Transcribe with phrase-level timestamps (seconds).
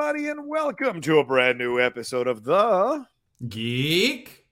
[0.00, 3.04] Everybody, and welcome to a brand new episode of the
[3.46, 4.46] Geek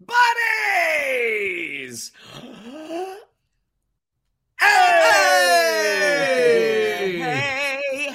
[0.00, 2.10] Buddies.
[4.58, 4.66] Hey!
[7.20, 8.10] Hey!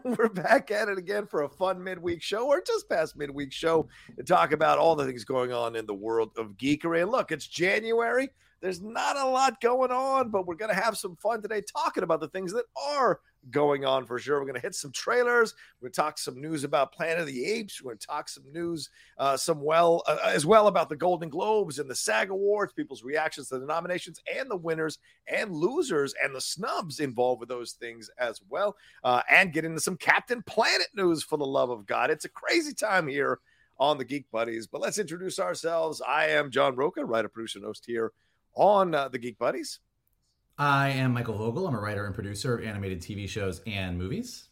[0.04, 3.88] We're back at it again for a fun midweek show or just past midweek show
[4.16, 7.02] to talk about all the things going on in the world of geekery.
[7.02, 8.30] And look, it's January.
[8.60, 12.02] There's not a lot going on, but we're going to have some fun today talking
[12.02, 14.38] about the things that are going on for sure.
[14.38, 15.54] We're going to hit some trailers.
[15.80, 17.82] We're going to talk some news about Planet of the Apes.
[17.82, 21.28] We're going to talk some news, uh, some well uh, as well about the Golden
[21.28, 26.14] Globes and the SAG Awards, people's reactions to the nominations and the winners and losers
[26.22, 30.42] and the snubs involved with those things as well, uh, and get into some Captain
[30.42, 32.10] Planet news for the love of God.
[32.10, 33.38] It's a crazy time here
[33.78, 36.02] on the Geek Buddies, but let's introduce ourselves.
[36.06, 38.12] I am John Rocha, writer, producer, and host here
[38.54, 39.80] on uh, the Geek Buddies.
[40.60, 41.66] I am Michael Vogel.
[41.66, 44.49] I'm a writer and producer of animated TV shows and movies.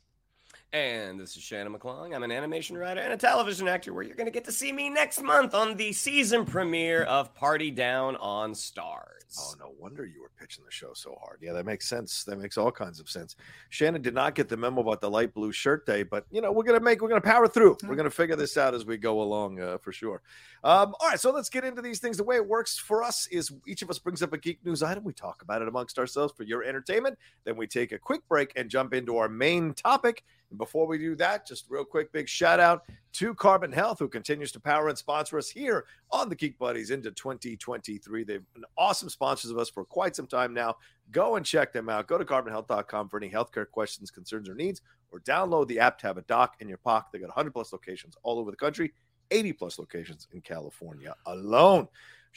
[0.73, 2.15] And this is Shannon McClung.
[2.15, 4.71] I'm an animation writer and a television actor where you're going to get to see
[4.71, 9.19] me next month on the season premiere of Party Down on Stars.
[9.41, 11.39] Oh, no wonder you were pitching the show so hard.
[11.41, 12.23] Yeah, that makes sense.
[12.25, 13.37] That makes all kinds of sense.
[13.71, 16.51] Shannon did not get the memo about the light blue shirt day, but you know
[16.51, 17.77] we're gonna make we're gonna power through.
[17.87, 20.23] We're gonna figure this out as we go along uh, for sure.
[20.65, 22.17] Um, all right, so let's get into these things.
[22.17, 24.83] The way it works for us is each of us brings up a geek news
[24.83, 25.05] item.
[25.05, 27.19] We talk about it amongst ourselves for your entertainment.
[27.45, 30.25] Then we take a quick break and jump into our main topic.
[30.51, 34.09] And before we do that, just real quick, big shout out to Carbon Health, who
[34.09, 38.25] continues to power and sponsor us here on the Geek Buddies into 2023.
[38.25, 40.77] They've been awesome sponsors of us for quite some time now.
[41.11, 42.07] Go and check them out.
[42.07, 46.07] Go to carbonhealth.com for any healthcare questions, concerns, or needs, or download the app to
[46.07, 47.09] have a doc in your pocket.
[47.13, 48.93] They got 100 plus locations all over the country,
[49.31, 51.89] 80 plus locations in California alone.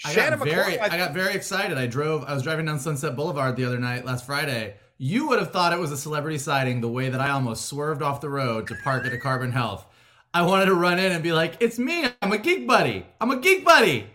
[0.05, 1.77] I Shannon got very, McCoy, I got very excited.
[1.77, 2.23] I drove.
[2.23, 4.75] I was driving down Sunset Boulevard the other night, last Friday.
[5.03, 8.03] You would have thought it was a celebrity sighting the way that I almost swerved
[8.03, 9.83] off the road to park at a Carbon Health.
[10.31, 12.05] I wanted to run in and be like, "It's me.
[12.21, 13.07] I'm a geek buddy.
[13.19, 14.05] I'm a geek buddy."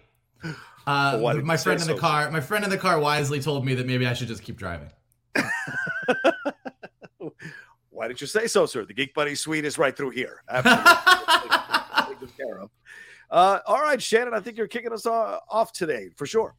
[0.86, 1.98] Uh, my friend in the so?
[1.98, 4.56] car, my friend in the car, wisely told me that maybe I should just keep
[4.58, 4.92] driving.
[7.90, 8.84] Why did you say so, sir?
[8.84, 10.44] The Geek Buddy suite is right through here.
[10.48, 11.56] Absolutely.
[12.14, 12.70] Taken care of.
[13.28, 16.54] Uh, all right, Shannon, I think you're kicking us off today for sure.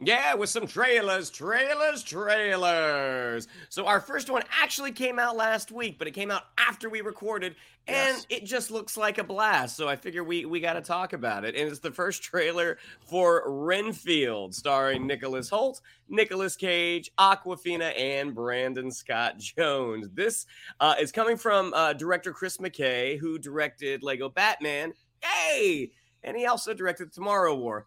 [0.00, 3.48] Yeah, with some trailers, trailers, trailers.
[3.68, 7.00] So our first one actually came out last week, but it came out after we
[7.00, 7.56] recorded,
[7.88, 8.26] and Yes.
[8.30, 9.76] it just looks like a blast.
[9.76, 11.56] So I figure we we got to talk about it.
[11.56, 18.92] And it's the first trailer for Renfield, starring Nicholas Hoult, Nicolas Cage, Awkwafina, and Brandon
[18.92, 20.08] Scott Jones.
[20.14, 20.46] This
[20.78, 24.92] uh, is coming from uh, director Chris McKay, who directed Lego Batman.
[25.24, 25.90] Yay!
[26.22, 27.86] And he also directed Tomorrow War.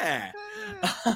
[0.00, 0.32] Ah.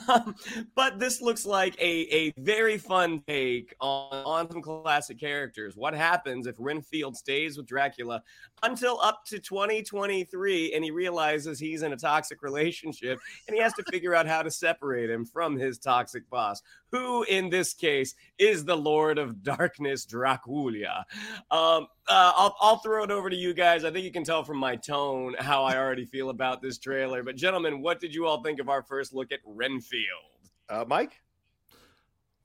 [0.09, 0.35] Um,
[0.77, 5.77] but this looks like a, a very fun take on, on some classic characters.
[5.77, 8.22] What happens if Renfield stays with Dracula
[8.62, 13.72] until up to 2023 and he realizes he's in a toxic relationship and he has
[13.74, 18.15] to figure out how to separate him from his toxic boss, who in this case
[18.39, 21.04] is the Lord of Darkness, Dracula.
[21.51, 23.84] Um, uh, I'll, I'll throw it over to you guys.
[23.84, 27.22] I think you can tell from my tone how I already feel about this trailer.
[27.22, 30.51] But, gentlemen, what did you all think of our first look at Renfield?
[30.68, 31.21] Uh, Mike?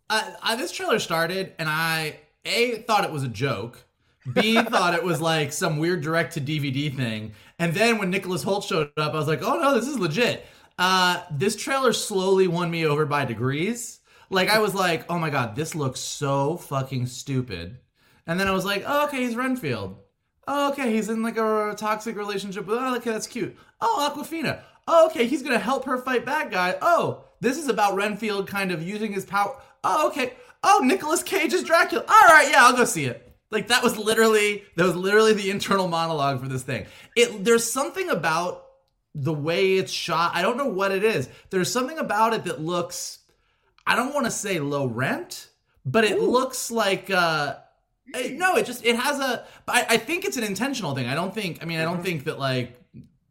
[0.09, 3.84] uh, I, this trailer started and I a thought it was a joke.
[4.33, 8.44] B thought it was like some weird direct to DVD thing, and then when Nicholas
[8.44, 10.45] Hoult showed up, I was like, "Oh no, this is legit."
[10.77, 14.00] Uh, this trailer slowly won me over by degrees.
[14.30, 17.77] Like I was like, "Oh my god, this looks so fucking stupid."
[18.27, 19.98] And then I was like, oh, okay, he's Renfield.
[20.48, 22.78] Oh, okay, he's in like a, toxic relationship with.
[22.80, 23.56] Oh, okay, that's cute.
[23.81, 24.62] Oh, Awkwafina.
[24.88, 26.75] Oh, okay, he's gonna help her fight bad guy.
[26.81, 29.60] Oh, this is about Renfield kind of using his power.
[29.83, 30.33] Oh, okay.
[30.63, 32.04] Oh, Nicolas Cage is Dracula.
[32.07, 33.25] All right, yeah, I'll go see it.
[33.56, 36.86] Like that was literally that was literally the internal monologue for this thing.
[37.16, 38.66] It there's something about
[39.16, 40.31] the way it's shot.
[40.36, 41.30] I don't know what it is.
[41.50, 43.19] There's something about it that looks
[43.88, 45.48] I don't want to say low rent,
[45.86, 46.30] but it Ooh.
[46.30, 47.56] looks like uh
[48.13, 49.46] no, it just it has a.
[49.68, 51.07] I, I think it's an intentional thing.
[51.07, 51.63] I don't think.
[51.63, 52.04] I mean, I don't mm-hmm.
[52.04, 52.80] think that like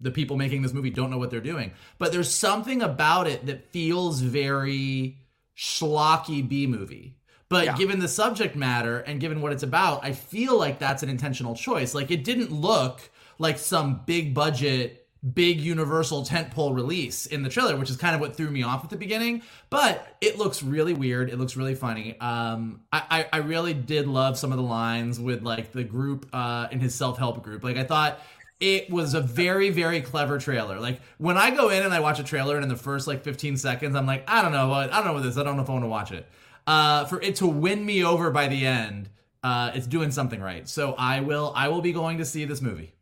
[0.00, 1.72] the people making this movie don't know what they're doing.
[1.98, 5.18] But there's something about it that feels very
[5.56, 7.16] schlocky B movie.
[7.48, 7.76] But yeah.
[7.76, 11.54] given the subject matter and given what it's about, I feel like that's an intentional
[11.54, 11.94] choice.
[11.94, 17.76] Like it didn't look like some big budget big universal tentpole release in the trailer,
[17.76, 19.42] which is kind of what threw me off at the beginning.
[19.70, 21.30] But it looks really weird.
[21.30, 22.18] It looks really funny.
[22.20, 26.28] Um, I, I, I really did love some of the lines with like the group
[26.32, 27.64] uh, in his self help group.
[27.64, 28.20] Like I thought
[28.60, 30.78] it was a very very clever trailer.
[30.78, 33.24] Like when I go in and I watch a trailer and in the first like
[33.24, 35.62] 15 seconds I'm like I don't know I don't know what this I don't know
[35.62, 36.28] if I want to watch it.
[36.66, 39.10] Uh, for it to win me over by the end,
[39.42, 40.68] uh, it's doing something right.
[40.68, 42.94] So I will I will be going to see this movie.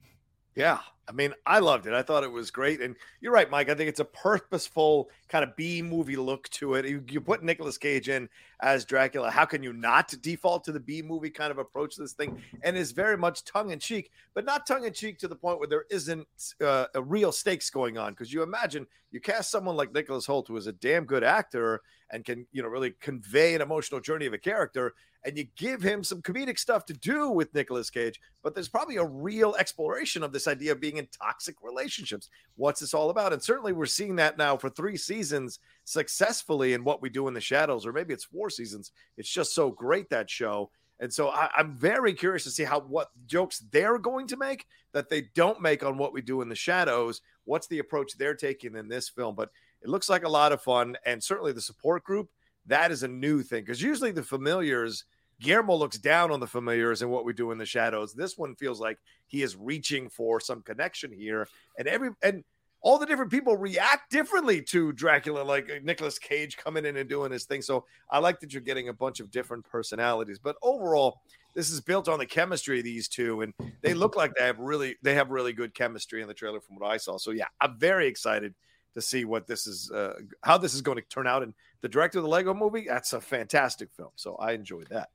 [0.55, 1.93] Yeah, I mean, I loved it.
[1.93, 2.81] I thought it was great.
[2.81, 3.69] And you're right, Mike.
[3.69, 6.87] I think it's a purposeful kind of B movie look to it.
[6.87, 8.29] You, you put Nicolas Cage in
[8.61, 9.31] as Dracula.
[9.31, 12.41] How can you not default to the B movie kind of approach to this thing?
[12.62, 15.59] And is very much tongue in cheek, but not tongue in cheek to the point
[15.59, 16.26] where there isn't
[16.64, 18.12] uh, a real stakes going on.
[18.12, 21.82] Because you imagine you cast someone like Nicholas Hoult, who is a damn good actor
[22.12, 24.94] and can, you know, really convey an emotional journey of a character
[25.25, 28.97] and you give him some comedic stuff to do with Nicolas Cage, but there's probably
[28.97, 32.29] a real exploration of this idea of being in toxic relationships.
[32.56, 33.32] What's this all about?
[33.32, 37.35] And certainly we're seeing that now for three seasons successfully in what we do in
[37.35, 38.93] the shadows, or maybe it's four seasons.
[39.17, 40.70] It's just so great that show.
[40.99, 44.67] And so I, am very curious to see how what jokes they're going to make
[44.93, 47.23] that they don't make on what we do in the shadows.
[47.44, 49.35] What's the approach they're taking in this film?
[49.35, 49.50] But
[49.82, 52.29] it looks like a lot of fun, and certainly the support group
[52.67, 55.05] that is a new thing because usually the familiars
[55.40, 58.14] Guillermo looks down on the familiars and what we do in the shadows.
[58.14, 62.44] This one feels like he is reaching for some connection here, and every and
[62.81, 67.08] all the different people react differently to Dracula, like uh, Nicolas Cage coming in and
[67.08, 67.62] doing his thing.
[67.62, 71.20] So I like that you're getting a bunch of different personalities, but overall,
[71.55, 73.52] this is built on the chemistry of these two, and
[73.82, 76.76] they look like they have really they have really good chemistry in the trailer from
[76.76, 77.19] what I saw.
[77.19, 78.55] So yeah, I'm very excited
[78.94, 81.43] to see what this is, uh, how this is going to turn out.
[81.43, 84.11] And the director of the Lego Movie, that's a fantastic film.
[84.17, 85.11] So I enjoyed that.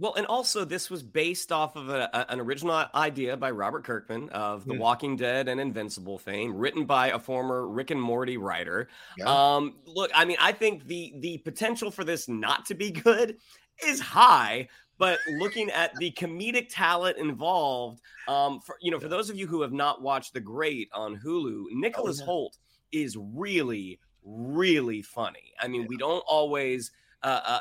[0.00, 3.82] Well, and also this was based off of a, a, an original idea by Robert
[3.82, 4.78] Kirkman of The mm.
[4.78, 8.88] Walking Dead and Invincible fame, written by a former Rick and Morty writer.
[9.16, 9.24] Yeah.
[9.26, 13.38] Um, look, I mean, I think the the potential for this not to be good
[13.84, 14.68] is high,
[14.98, 19.48] but looking at the comedic talent involved, um, for you know, for those of you
[19.48, 22.30] who have not watched The Great on Hulu, Nicholas oh, yeah.
[22.30, 22.58] Hoult
[22.92, 25.52] is really, really funny.
[25.60, 25.88] I mean, yeah.
[25.88, 26.90] we don't always.
[27.22, 27.60] Uh, uh,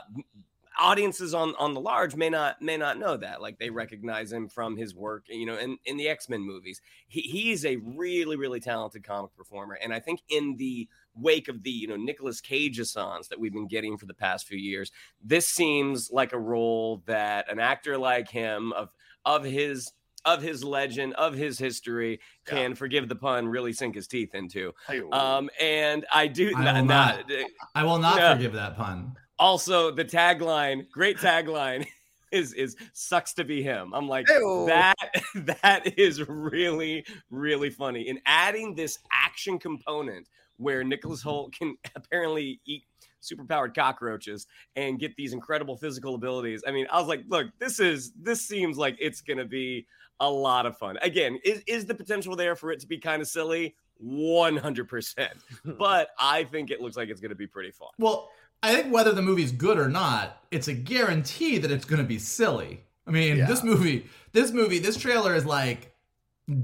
[0.78, 4.48] audiences on on the large may not may not know that like they recognize him
[4.48, 8.60] from his work you know in in the x-men movies he, he's a really really
[8.60, 12.80] talented comic performer and i think in the wake of the you know nicolas Cage
[12.84, 14.92] songs that we've been getting for the past few years
[15.24, 18.90] this seems like a role that an actor like him of
[19.26, 19.92] of his
[20.28, 22.76] of his legend, of his history, can yeah.
[22.76, 24.74] forgive the pun, really sink his teeth into.
[25.12, 28.36] Um, and I do I will not, not I will not yeah.
[28.36, 29.16] forgive that pun.
[29.40, 31.88] Also, the tagline, great tagline,
[32.32, 33.94] is is sucks to be him.
[33.94, 34.66] I'm like Ew.
[34.68, 34.96] that
[35.64, 38.10] that is really really funny.
[38.10, 42.84] And adding this action component where Nicholas Hoult can apparently eat
[43.22, 46.64] superpowered cockroaches and get these incredible physical abilities.
[46.68, 49.88] I mean, I was like, look, this is this seems like it's going to be
[50.20, 50.98] a lot of fun.
[51.02, 53.76] Again, is is the potential there for it to be kind of silly?
[54.04, 55.28] 100%.
[55.78, 57.90] but I think it looks like it's going to be pretty fun.
[57.98, 58.30] Well,
[58.64, 62.08] I think whether the movie's good or not, it's a guarantee that it's going to
[62.08, 62.84] be silly.
[63.06, 63.46] I mean, yeah.
[63.46, 65.94] this movie, this movie, this trailer is like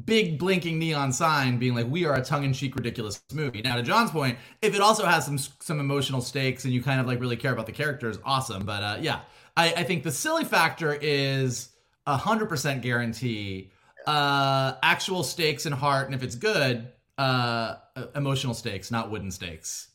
[0.06, 4.12] big blinking neon sign being like we are a tongue-in-cheek ridiculous movie now to john's
[4.12, 7.36] point if it also has some some emotional stakes and you kind of like really
[7.36, 9.20] care about the characters awesome but uh yeah
[9.58, 11.73] i i think the silly factor is
[12.06, 13.72] a hundred percent guarantee
[14.06, 17.76] uh actual stakes and heart and if it's good uh
[18.16, 19.90] emotional stakes not wooden stakes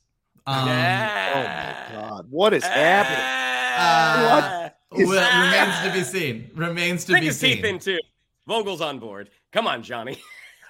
[0.49, 1.33] um, yeah.
[1.35, 3.19] Oh my god, what is happening?
[3.79, 6.51] Uh, what is well, remains to be seen.
[6.55, 7.57] Remains to Bring be seen.
[7.57, 7.99] Teeth in too.
[8.47, 9.29] Vogel's on board.
[9.53, 10.17] Come on, Johnny.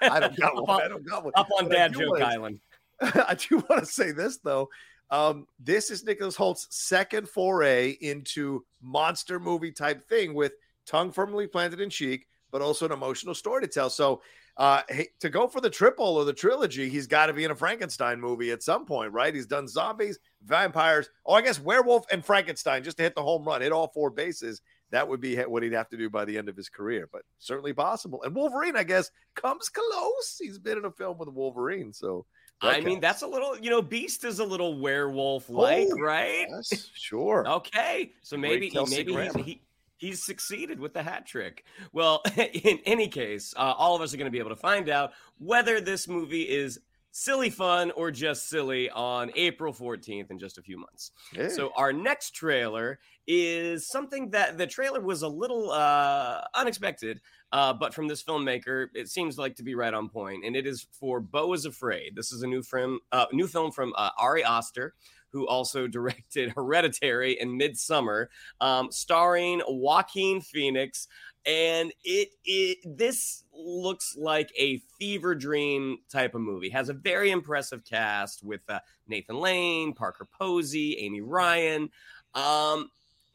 [0.01, 0.81] I don't got one.
[0.81, 1.31] I don't got one.
[1.35, 2.59] Up on but Dad Joke wanna, Island.
[3.01, 4.67] I do want to say this though.
[5.11, 10.51] Um, this is Nicholas Hoult's second foray into monster movie type thing with
[10.89, 13.89] tongue firmly planted in cheek, but also an emotional story to tell.
[13.89, 14.21] So
[14.57, 14.81] uh,
[15.19, 18.19] to go for the triple or the trilogy, he's got to be in a Frankenstein
[18.19, 19.33] movie at some point, right?
[19.33, 23.45] He's done zombies, vampires, oh, I guess werewolf and Frankenstein just to hit the home
[23.45, 24.61] run, hit all four bases.
[24.91, 27.21] That would be what he'd have to do by the end of his career, but
[27.37, 28.23] certainly possible.
[28.23, 30.37] And Wolverine, I guess, comes close.
[30.39, 32.25] He's been in a film with Wolverine, so
[32.61, 32.85] I counts.
[32.85, 36.47] mean, that's a little, you know, Beast is a little werewolf like, oh, right?
[36.49, 37.47] Yes, sure.
[37.47, 38.11] okay.
[38.23, 39.61] So maybe maybe he,
[39.99, 41.63] he's succeeded with the hat trick.
[41.93, 44.89] Well, in any case, uh, all of us are going to be able to find
[44.89, 46.79] out whether this movie is
[47.11, 51.11] silly fun or just silly on April 14th in just a few months.
[51.33, 51.49] Hey.
[51.49, 57.19] So our next trailer is something that the trailer was a little uh, unexpected,
[57.51, 60.65] uh, but from this filmmaker, it seems like to be right on point, and it
[60.65, 62.15] is for Beau is Afraid.
[62.15, 64.93] This is a new film, uh, new film from uh, Ari Aster,
[65.31, 68.27] who also directed Hereditary and Midsommar,
[68.61, 71.07] um, starring Joaquin Phoenix.
[71.45, 76.69] And it, it this looks like a fever dream type of movie.
[76.69, 81.89] Has a very impressive cast with uh, Nathan Lane, Parker Posey, Amy Ryan.
[82.35, 82.89] Um,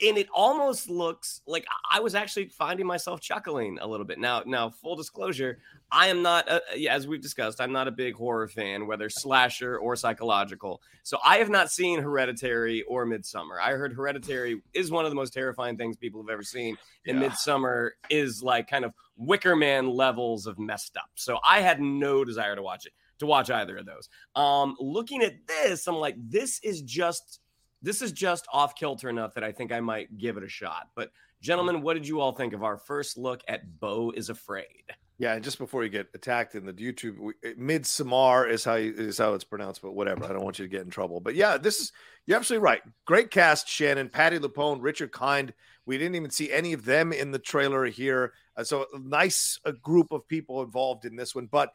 [0.05, 4.19] and it almost looks like I was actually finding myself chuckling a little bit.
[4.19, 5.59] Now, now, full disclosure,
[5.91, 9.79] I am not, a, as we've discussed, I'm not a big horror fan, whether slasher
[9.79, 10.83] or psychological.
[11.03, 13.61] So I have not seen Hereditary or Midsommar.
[13.63, 17.21] I heard Hereditary is one of the most terrifying things people have ever seen, and
[17.21, 17.29] yeah.
[17.29, 21.11] Midsommar is like kind of Wicker Man levels of messed up.
[21.15, 24.09] So I had no desire to watch it, to watch either of those.
[24.35, 27.41] Um, looking at this, I'm like, this is just
[27.85, 30.89] this is just off kilter enough that I think I might give it a shot.
[30.97, 31.11] But
[31.41, 34.85] gentlemen, what did you all think of our first look at Beau is Afraid?
[35.19, 37.17] Yeah, and just before you get attacked in the YouTube,
[37.57, 40.25] Midsommar is how you, is how it's pronounced, but whatever.
[40.25, 41.21] I don't want you to get in trouble.
[41.21, 41.93] But yeah, this is
[42.27, 42.81] you're absolutely right.
[43.05, 45.53] Great cast, Shannon, Patti LuPone, Richard Kind.
[45.87, 49.73] We didn't even see any of them in the trailer here, uh, so nice a
[49.73, 51.47] group of people involved in this one.
[51.47, 51.71] But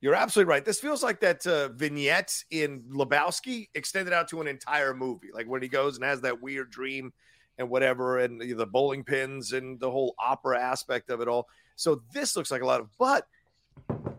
[0.00, 0.64] you're absolutely right.
[0.64, 5.48] This feels like that uh, vignette in Lebowski extended out to an entire movie, like
[5.48, 7.12] when he goes and has that weird dream
[7.58, 11.48] and whatever, and the bowling pins and the whole opera aspect of it all.
[11.74, 13.26] So this looks like a lot of, but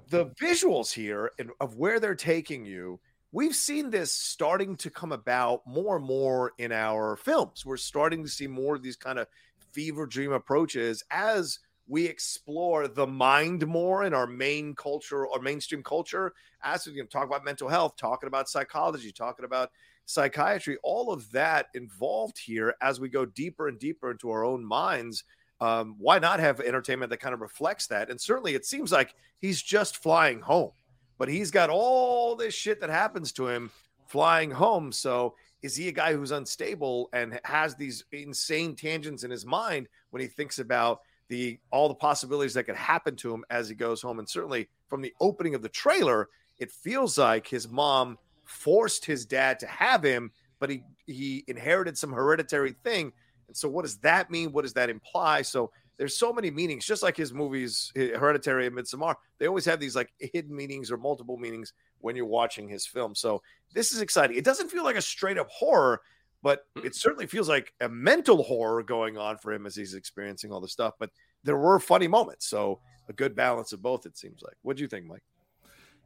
[0.09, 2.99] the visuals here and of where they're taking you,
[3.31, 7.65] we've seen this starting to come about more and more in our films.
[7.65, 9.27] We're starting to see more of these kind of
[9.71, 11.59] fever dream approaches as
[11.89, 17.07] we explore the mind more in our main culture or mainstream culture as we can
[17.07, 19.71] talk about mental health talking about psychology talking about
[20.05, 24.63] psychiatry all of that involved here as we go deeper and deeper into our own
[24.63, 25.23] minds
[25.61, 28.09] um, why not have entertainment that kind of reflects that?
[28.09, 30.71] And certainly it seems like he's just flying home
[31.19, 33.69] but he's got all this shit that happens to him
[34.07, 34.91] flying home.
[34.91, 39.87] So is he a guy who's unstable and has these insane tangents in his mind
[40.09, 43.75] when he thinks about the all the possibilities that could happen to him as he
[43.75, 44.19] goes home.
[44.19, 49.25] And certainly from the opening of the trailer, it feels like his mom forced his
[49.25, 53.13] dad to have him, but he he inherited some hereditary thing.
[53.47, 54.51] And so what does that mean?
[54.51, 55.41] What does that imply?
[55.43, 59.15] So there's so many meanings, just like his movies, Hereditary and Midsommar.
[59.37, 63.13] They always have these like hidden meanings or multiple meanings when you're watching his film.
[63.13, 63.41] So
[63.73, 64.37] this is exciting.
[64.37, 66.01] It doesn't feel like a straight up horror,
[66.41, 66.85] but mm.
[66.85, 70.61] it certainly feels like a mental horror going on for him as he's experiencing all
[70.61, 70.93] the stuff.
[70.99, 71.09] But
[71.43, 74.05] there were funny moments, so a good balance of both.
[74.05, 74.55] It seems like.
[74.61, 75.23] What do you think, Mike?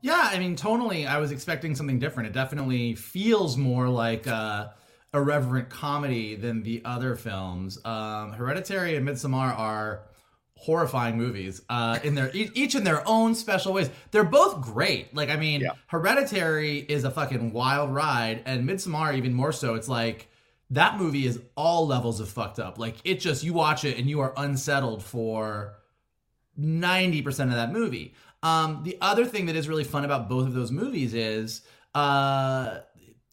[0.02, 2.28] Yeah, I mean, tonally, I was expecting something different.
[2.28, 4.74] It definitely feels more like a
[5.14, 7.78] irreverent comedy than the other films.
[7.86, 10.04] Um, Hereditary and Midsommar are
[10.64, 13.90] horrifying movies uh, in their each in their own special ways.
[14.12, 15.14] They're both great.
[15.14, 15.72] Like I mean, yeah.
[15.88, 19.76] Hereditary is a fucking wild ride, and Midsommar even more so.
[19.76, 20.30] It's like
[20.70, 22.80] that movie is all levels of fucked up.
[22.80, 25.76] Like it just you watch it and you are unsettled for
[26.56, 28.14] ninety percent of that movie.
[28.42, 31.62] Um, the other thing that is really fun about both of those movies is
[31.94, 32.80] uh,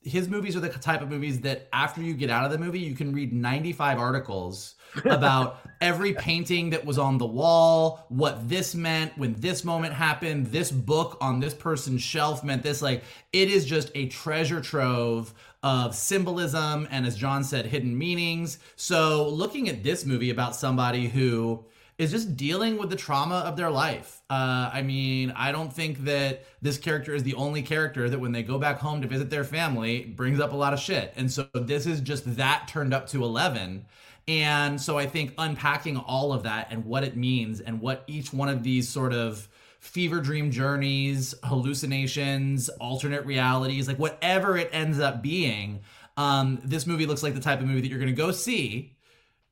[0.02, 2.78] his movies are the type of movies that after you get out of the movie,
[2.78, 8.74] you can read 95 articles about every painting that was on the wall, what this
[8.74, 12.80] meant when this moment happened, this book on this person's shelf meant this.
[12.80, 18.58] Like, it is just a treasure trove of symbolism and, as John said, hidden meanings.
[18.76, 21.64] So, looking at this movie about somebody who
[22.00, 24.22] is just dealing with the trauma of their life.
[24.30, 28.32] Uh, I mean, I don't think that this character is the only character that when
[28.32, 31.12] they go back home to visit their family brings up a lot of shit.
[31.16, 33.84] And so this is just that turned up to 11.
[34.26, 38.32] And so I think unpacking all of that and what it means and what each
[38.32, 39.46] one of these sort of
[39.80, 45.80] fever dream journeys, hallucinations, alternate realities, like whatever it ends up being,
[46.16, 48.96] um, this movie looks like the type of movie that you're going to go see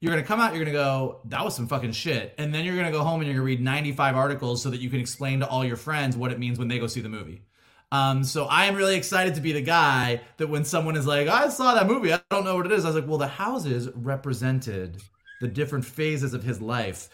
[0.01, 2.35] You're gonna come out, you're gonna go, that was some fucking shit.
[2.39, 4.91] And then you're gonna go home and you're gonna read 95 articles so that you
[4.91, 7.43] can explain to all your friends what it means when they go see the movie.
[7.91, 11.27] Um, so I am really excited to be the guy that when someone is like,
[11.27, 12.85] I saw that movie, I don't know what it is.
[12.85, 15.01] I was like, well, the houses represented
[15.41, 17.09] the different phases of his life.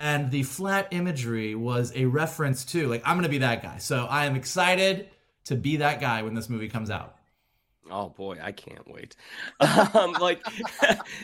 [0.00, 3.78] And the flat imagery was a reference to, like, I'm going to be that guy.
[3.78, 5.08] So I am excited
[5.44, 7.16] to be that guy when this movie comes out.
[7.92, 9.16] Oh boy, I can't wait.
[9.94, 10.42] Um, like,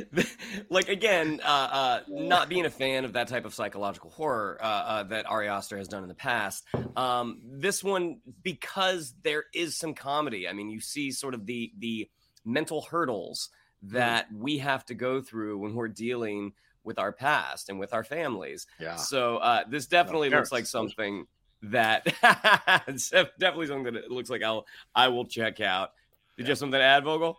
[0.71, 4.65] like again, uh, uh, not being a fan of that type of psychological horror uh,
[4.65, 6.65] uh, that Ari Aster has done in the past.
[6.97, 10.49] Um, this one, because there is some comedy.
[10.49, 12.09] I mean, you see sort of the the
[12.45, 13.51] mental hurdles
[13.83, 16.53] that we have to go through when we're dealing
[16.85, 18.67] with our past and with our families.
[18.79, 18.97] Yeah.
[18.97, 21.27] So uh, this definitely looks like something
[21.63, 25.93] that definitely something that it looks like I'll I will check out.
[26.39, 27.37] Did you have something to add, Vogel?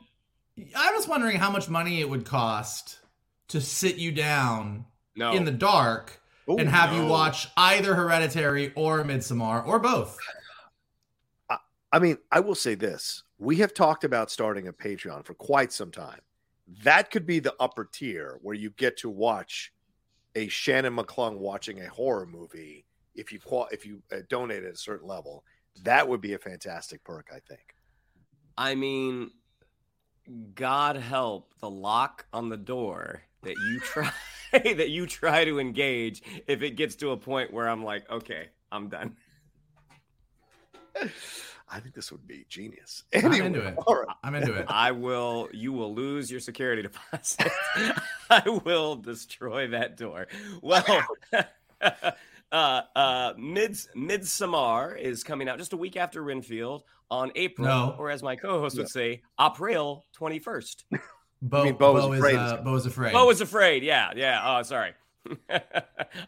[0.75, 2.99] I was wondering how much money it would cost
[3.47, 5.31] to sit you down No.
[5.31, 10.17] in the dark Ooh, and have you watch either Hereditary or Midsommar or both.
[11.91, 15.71] I mean, I will say this: we have talked about starting a Patreon for quite
[15.71, 16.19] some time.
[16.83, 19.73] That could be the upper tier where you get to watch
[20.35, 22.85] a Shannon McClung watching a horror movie.
[23.15, 25.43] If you qual- if you uh, donate at a certain level,
[25.83, 27.29] that would be a fantastic perk.
[27.33, 27.73] I think.
[28.59, 29.31] I mean,
[30.53, 34.11] God help the lock on the door that you try
[34.51, 38.49] that you try to engage if it gets to a point where I'm like, okay,
[38.69, 39.15] I'm done.
[41.71, 43.03] I think this would be genius.
[43.13, 43.75] I'm into it.
[43.87, 44.07] all right.
[44.23, 44.65] I'm into it.
[44.67, 47.49] I will you will lose your security deposit.
[48.29, 50.27] I will destroy that door.
[50.61, 50.83] Well,
[52.51, 57.95] uh uh Mids Midsommar is coming out just a week after Renfield on April, No.
[57.97, 60.83] or as my co-host would say, April 21st.
[61.41, 63.13] Bo, mean, Bo is Bo is, afraid uh, Bo is afraid.
[63.13, 63.81] Bo was afraid.
[63.83, 64.41] Yeah, yeah.
[64.59, 64.91] Oh, sorry.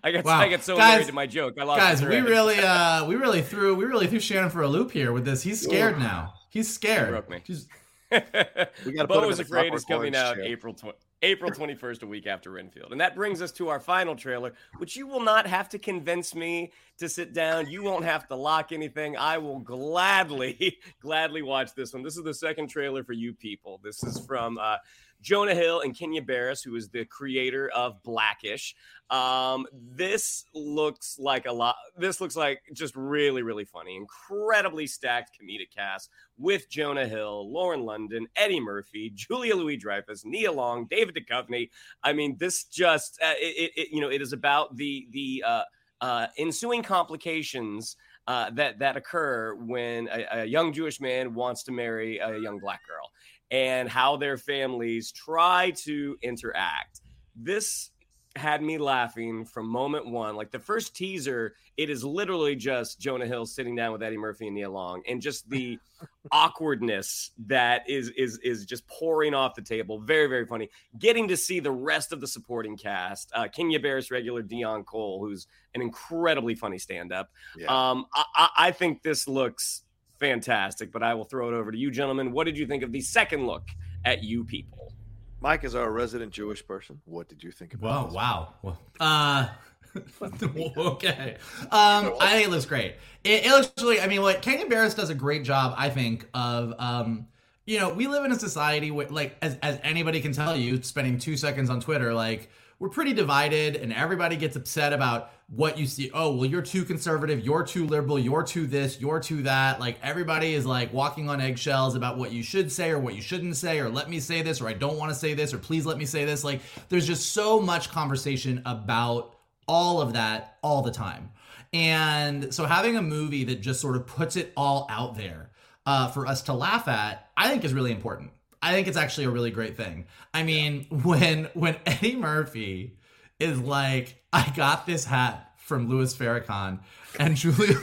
[0.04, 0.40] I get Wow.
[0.40, 1.56] I get so Guys- married to my joke.
[1.60, 4.62] I lost Guys, the we really uh we really threw we really threw Shannon for
[4.62, 5.44] a loop here with this.
[5.44, 6.34] He's scared now.
[6.50, 7.10] He's scared.
[7.10, 7.42] broke me.
[7.46, 7.68] She's-
[8.86, 10.46] We Bo him was in the afraid is coming out chair.
[10.46, 12.92] April tw- April 21st, a week after Renfield.
[12.92, 16.34] And that brings us to our final trailer, which you will not have to convince
[16.34, 17.70] me to sit down.
[17.70, 19.16] You won't have to lock anything.
[19.18, 22.02] I will gladly, gladly watch this one.
[22.02, 23.80] This is the second trailer for you people.
[23.84, 24.78] This is from uh,
[25.22, 28.76] Jonah Hill and Kenya Barris, who is the creator of Blackish.
[29.12, 31.76] Um, this looks like a lot.
[31.98, 33.98] This looks like just really, really funny.
[33.98, 40.52] Incredibly stacked comedic cast with Jonah Hill, Lauren London, Eddie Murphy, Julia Louis Dreyfus, Nia
[40.52, 41.70] Long, David Duchovny.
[42.04, 45.64] I mean, this just uh, it, it, you know it is about the the uh,
[46.00, 47.98] uh, ensuing complications.
[48.28, 52.60] Uh, that that occur when a, a young Jewish man wants to marry a young
[52.60, 53.10] black girl,
[53.52, 57.02] and how their families try to interact.
[57.36, 57.92] This
[58.38, 60.36] had me laughing from moment one.
[60.36, 64.48] Like the first teaser, it is literally just Jonah Hill sitting down with Eddie Murphy
[64.48, 65.78] and Nia Long, and just the
[66.32, 70.00] awkwardness that is is is just pouring off the table.
[70.00, 70.70] Very very funny.
[70.98, 75.20] Getting to see the rest of the supporting cast, uh, Kenya Barris regular Deon Cole,
[75.20, 77.30] who's an incredibly funny stand up.
[77.58, 77.68] Yeah.
[77.68, 79.84] Um, I, I, I think this looks
[80.22, 82.32] fantastic, but I will throw it over to you, gentlemen.
[82.32, 83.68] What did you think of the second look
[84.06, 84.94] at you people?
[85.42, 87.02] Mike is our resident Jewish person.
[87.06, 88.16] What did you think about Whoa, this?
[88.16, 88.54] wow.
[88.62, 89.50] Well, Uh
[90.22, 91.36] okay.
[91.72, 92.96] Um I think it looks great.
[93.24, 96.28] It, it looks really I mean what Kenya Barris does a great job, I think,
[96.34, 97.28] of um
[97.66, 100.82] you know, we live in a society where like as as anybody can tell you,
[100.82, 105.78] spending two seconds on Twitter, like we're pretty divided and everybody gets upset about what
[105.78, 106.10] you see.
[106.14, 109.80] Oh, well, you're too conservative, you're too liberal, you're too this, you're too that.
[109.80, 113.22] Like everybody is like walking on eggshells about what you should say or what you
[113.22, 115.60] shouldn't say, or let me say this, or I don't want to say this, or
[115.60, 116.44] please let me say this.
[116.44, 119.36] Like there's just so much conversation about
[119.68, 121.30] all of that all the time.
[121.74, 125.51] And so having a movie that just sort of puts it all out there
[125.86, 128.32] uh, for us to laugh at, I think is really important.
[128.62, 130.06] I think it's actually a really great thing.
[130.34, 132.98] I mean, when when Eddie Murphy
[133.40, 136.80] is like, I got this hat from Louis Farrakhan,
[137.20, 137.76] and Julie,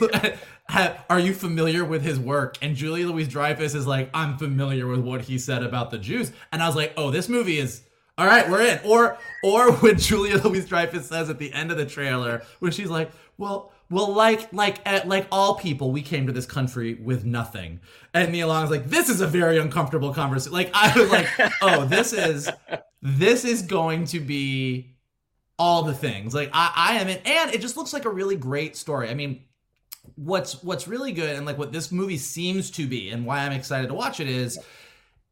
[1.09, 2.57] are you familiar with his work?
[2.61, 6.31] And Julia Louis Dreyfus is like, I'm familiar with what he said about the Jews,
[6.51, 7.81] and I was like, oh, this movie is
[8.19, 8.79] all right, we're in.
[8.83, 12.89] Or or when Julia Louis Dreyfus says at the end of the trailer, when she's
[12.89, 17.25] like, "Well, well, like like uh, like all people, we came to this country with
[17.25, 17.79] nothing,"
[18.13, 21.27] and Nia Long is like, "This is a very uncomfortable conversation." Like I was like,
[21.61, 22.49] "Oh, this is
[23.01, 24.95] this is going to be
[25.57, 28.35] all the things." Like I I am in, and it just looks like a really
[28.35, 29.09] great story.
[29.09, 29.43] I mean.
[30.15, 33.51] What's what's really good and like what this movie seems to be and why I'm
[33.53, 34.59] excited to watch it is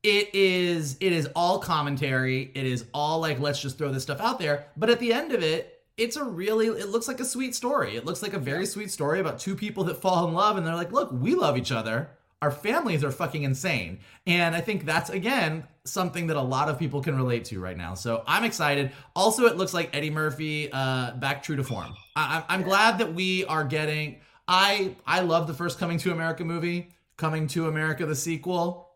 [0.03, 2.51] it is it is all commentary.
[2.53, 4.67] It is all like let's just throw this stuff out there.
[4.77, 7.95] But at the end of it, it's a really it looks like a sweet story.
[7.95, 10.65] It looks like a very sweet story about two people that fall in love and
[10.65, 12.11] they're like, look, we love each other.
[12.39, 13.99] Our families are fucking insane.
[14.27, 17.75] And I think that's again something that a lot of people can relate to right
[17.75, 17.95] now.
[17.95, 18.91] So I'm excited.
[19.15, 21.93] Also, it looks like Eddie Murphy uh, back true to form.
[22.15, 24.19] I, I'm glad that we are getting.
[24.47, 26.91] I I love the first Coming to America movie.
[27.17, 28.91] Coming to America the sequel,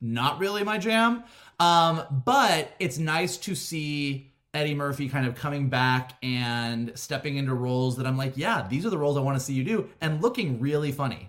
[0.00, 1.24] not really my jam.
[1.58, 7.54] Um, but it's nice to see Eddie Murphy kind of coming back and stepping into
[7.54, 9.88] roles that I'm like, yeah, these are the roles I want to see you do,
[10.00, 11.28] and looking really funny.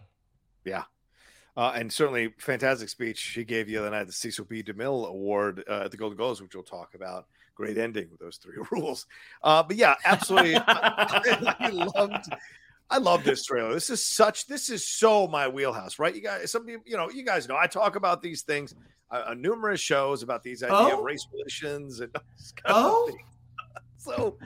[0.64, 0.84] Yeah.
[1.56, 4.62] Uh, and certainly, fantastic speech she gave the other night, the Cecil B.
[4.64, 7.26] DeMille Award uh, at the Golden Globes, which we'll talk about.
[7.56, 9.08] Great ending with those three rules.
[9.44, 12.30] Uh, but yeah, absolutely, I, I loved.
[12.90, 13.74] I love this trailer.
[13.74, 14.48] This is such.
[14.48, 16.16] This is so my wheelhouse, right?
[16.16, 18.74] You guys, some people, you know, you guys know I talk about these things
[19.12, 21.00] uh, numerous shows about these idea Oh?
[21.00, 22.16] of race relations and
[22.66, 23.10] Oh?
[23.98, 24.38] so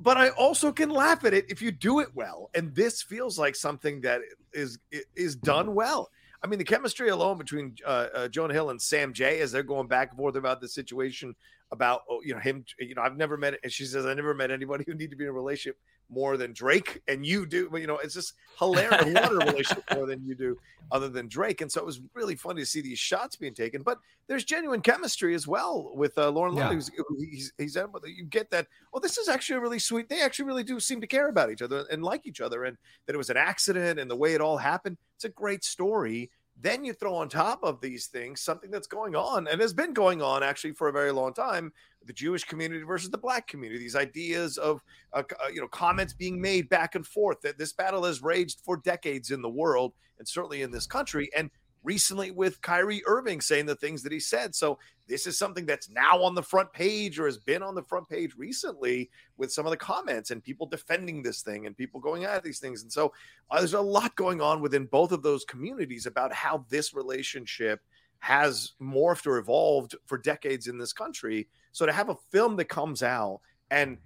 [0.00, 2.50] but I also can laugh at it if you do it well.
[2.54, 4.20] And this feels like something that
[4.52, 4.78] is
[5.16, 6.10] is done well.
[6.42, 9.64] I mean, the chemistry alone between uh, uh, Jonah Hill and Sam Jay as they're
[9.64, 11.34] going back and forth about the situation
[11.72, 12.64] about oh, you know him.
[12.78, 13.58] You know, I've never met.
[13.62, 15.78] And she says I never met anybody who need to be in a relationship
[16.10, 17.68] more than Drake, and you do.
[17.70, 19.14] But you know, it's just hilarious.
[19.14, 20.56] Water relationship more than you do,
[20.90, 21.60] other than Drake.
[21.60, 23.82] And so it was really funny to see these shots being taken.
[23.82, 26.68] But there's genuine chemistry as well with uh, Lauren Yeah.
[26.68, 26.86] London.
[27.30, 28.66] He's he's you get that.
[28.92, 30.08] Oh, this is actually a really sweet.
[30.08, 32.76] They actually really do seem to care about each other and like each other, and
[33.06, 34.96] that it was an accident and the way it all happened.
[35.16, 36.30] It's a great story.
[36.60, 39.92] Then you throw on top of these things something that's going on and has been
[39.92, 41.72] going on actually for a very long time
[42.04, 43.78] the Jewish community versus the black community.
[43.78, 44.80] These ideas of
[45.12, 47.40] uh, uh, you know comments being made back and forth.
[47.42, 51.30] That this battle has raged for decades in the world and certainly in this country.
[51.36, 51.50] And
[51.82, 54.54] recently with Kyrie Irving saying the things that he said.
[54.54, 57.82] So this is something that's now on the front page or has been on the
[57.82, 62.00] front page recently with some of the comments and people defending this thing and people
[62.00, 62.82] going at these things.
[62.82, 63.12] And so
[63.50, 67.80] uh, there's a lot going on within both of those communities about how this relationship
[68.20, 71.48] has morphed or evolved for decades in this country.
[71.72, 73.98] So to have a film that comes out and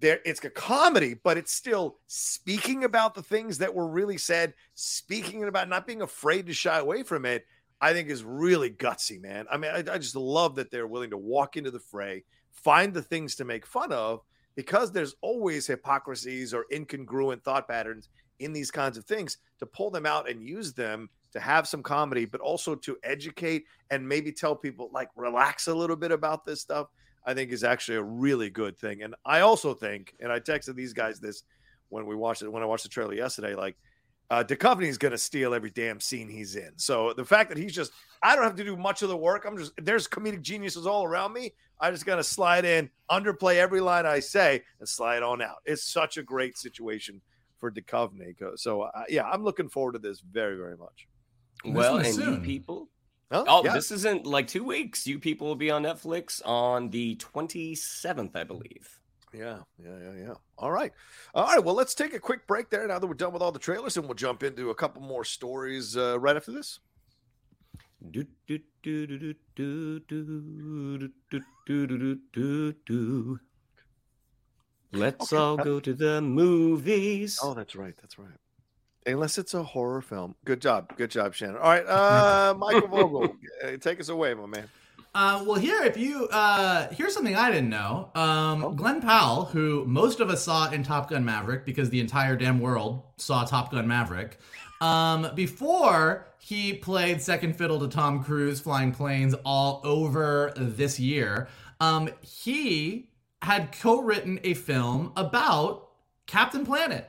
[0.00, 4.54] there it's a comedy, but it's still speaking about the things that were really said,
[4.74, 7.46] speaking about not being afraid to shy away from it.
[7.80, 9.46] I think is really gutsy, man.
[9.50, 12.92] I mean, I, I just love that they're willing to walk into the fray, find
[12.92, 14.22] the things to make fun of,
[14.56, 18.08] because there's always hypocrisies or incongruent thought patterns
[18.40, 21.82] in these kinds of things to pull them out and use them to have some
[21.82, 26.44] comedy, but also to educate and maybe tell people like relax a little bit about
[26.44, 26.88] this stuff.
[27.28, 29.02] I think is actually a really good thing.
[29.02, 31.42] And I also think, and I texted these guys this
[31.90, 33.76] when we watched it when I watched the trailer yesterday, like
[34.30, 36.72] uh Duchovny is gonna steal every damn scene he's in.
[36.76, 39.44] So the fact that he's just I don't have to do much of the work.
[39.46, 41.52] I'm just there's comedic geniuses all around me.
[41.78, 45.58] I just gotta slide in, underplay every line I say, and slide on out.
[45.66, 47.20] It's such a great situation
[47.58, 48.34] for Duchovny.
[48.56, 51.08] So uh, yeah, I'm looking forward to this very, very much.
[51.64, 52.88] Well, one and is you people.
[53.30, 53.44] Huh?
[53.46, 53.74] Oh, yeah.
[53.74, 55.06] this isn't like two weeks.
[55.06, 58.98] You people will be on Netflix on the 27th, I believe.
[59.34, 60.34] Yeah, yeah, yeah, yeah.
[60.56, 60.92] All right.
[61.34, 61.62] All right.
[61.62, 63.98] Well, let's take a quick break there now that we're done with all the trailers,
[63.98, 66.80] and we'll jump into a couple more stories uh, right after this.
[68.10, 73.40] Do, do, do, do, do, do, do, do, do, do.
[74.92, 77.38] Let's all go to the movies.
[77.42, 77.94] Oh, that's right.
[78.00, 78.38] That's right.
[79.12, 80.34] Unless it's a horror film.
[80.44, 80.94] Good job.
[80.96, 81.56] Good job, Shannon.
[81.56, 81.84] All right.
[81.88, 84.68] Uh, Michael Vogel, uh, take us away, my man.
[85.14, 88.10] Uh, well, here, if you uh, here's something I didn't know.
[88.14, 88.70] Um, Oh.
[88.70, 92.60] Glen Powell, who most of us saw in Top Gun Maverick because the entire damn
[92.60, 94.38] world saw Top Gun Maverick.
[94.80, 101.48] Um, before he played second fiddle to Tom Cruise flying planes all over this year,
[101.80, 103.10] um, he
[103.42, 105.88] had co-written a film about
[106.26, 107.08] Captain Planet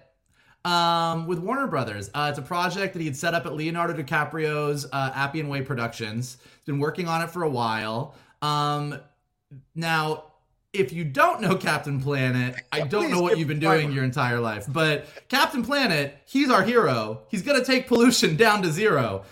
[0.66, 2.10] um, with Warner Brothers.
[2.14, 5.62] Uh, it's a project that he had set up at Leonardo DiCaprio's uh, Appian Way
[5.62, 6.38] Productions.
[6.42, 8.16] He's been working on it for a while.
[8.42, 9.00] Um,
[9.76, 10.26] now,
[10.74, 13.82] if you don't know Captain Planet, I don't Please know what you've been primer.
[13.82, 14.66] doing your entire life.
[14.68, 17.22] But Captain Planet, he's our hero.
[17.30, 19.24] He's gonna take pollution down to zero.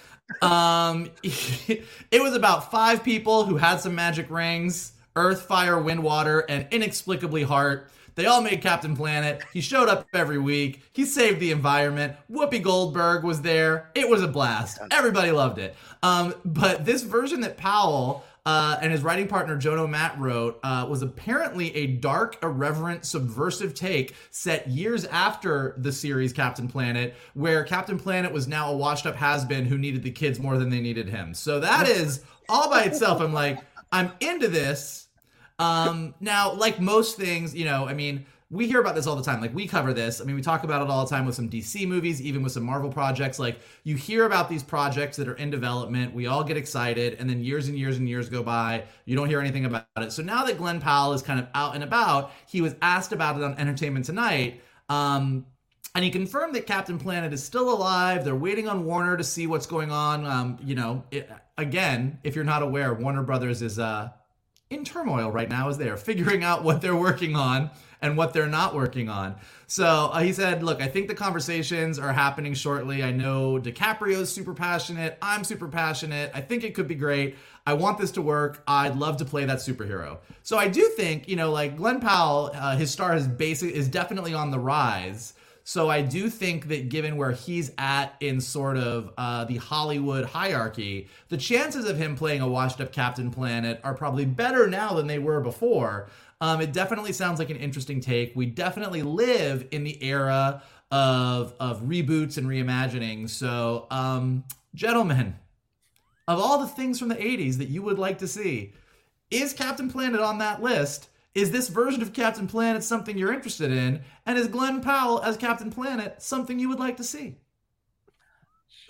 [0.41, 6.39] Um, it was about five people who had some magic rings: Earth, Fire, Wind, Water,
[6.49, 7.91] and inexplicably Heart.
[8.17, 9.43] They all made Captain Planet.
[9.53, 10.81] He showed up every week.
[10.91, 12.15] He saved the environment.
[12.31, 13.91] Whoopi Goldberg was there.
[13.93, 14.79] It was a blast.
[14.89, 15.75] Everybody loved it.
[16.01, 20.87] Um, but this version that Powell uh, and his writing partner Jono Matt wrote uh,
[20.89, 27.63] was apparently a dark, irreverent, subversive take set years after the series Captain Planet, where
[27.65, 31.07] Captain Planet was now a washed-up has-been who needed the kids more than they needed
[31.07, 31.35] him.
[31.35, 33.21] So that is all by itself.
[33.21, 33.59] I'm like,
[33.91, 35.06] I'm into this.
[35.59, 39.23] Um, now, like most things, you know, I mean we hear about this all the
[39.23, 39.41] time.
[39.41, 40.21] Like we cover this.
[40.21, 42.53] I mean, we talk about it all the time with some DC movies, even with
[42.53, 43.39] some Marvel projects.
[43.39, 46.13] Like you hear about these projects that are in development.
[46.13, 48.85] We all get excited, and then years and years and years go by.
[49.05, 50.13] You don't hear anything about it.
[50.13, 53.35] So now that Glen Powell is kind of out and about, he was asked about
[53.35, 54.61] it on Entertainment Tonight.
[54.87, 55.45] Um,
[55.93, 58.23] and he confirmed that Captain Planet is still alive.
[58.23, 60.25] They're waiting on Warner to see what's going on.
[60.25, 64.09] Um, you know, it, again, if you're not aware, Warner Brothers is uh,
[64.69, 67.69] in turmoil right now as they're figuring out what they're working on
[68.01, 69.35] and what they're not working on.
[69.65, 73.03] So uh, he said, Look, I think the conversations are happening shortly.
[73.03, 75.17] I know DiCaprio's super passionate.
[75.21, 76.31] I'm super passionate.
[76.33, 77.35] I think it could be great.
[77.65, 78.63] I want this to work.
[78.67, 80.19] I'd love to play that superhero.
[80.43, 83.87] So I do think, you know, like Glen Powell, uh, his star is basic is
[83.87, 85.33] definitely on the rise.
[85.67, 90.23] So I do think that given where he's at in sort of uh, the Hollywood
[90.23, 94.93] hierarchy, the chances of him playing a washed up Captain Planet are probably better now
[94.93, 96.07] than they were before.
[96.39, 98.33] Um, it definitely sounds like an interesting take.
[98.33, 103.29] We definitely live in the era of of reboots and reimagining.
[103.29, 105.35] So, um, gentlemen,
[106.29, 108.71] of all the things from the '80s that you would like to see,
[109.29, 111.09] is Captain Planet on that list?
[111.37, 114.01] Is this version of Captain Planet something you're interested in?
[114.25, 117.35] And is Glen Powell as Captain Planet something you would like to see?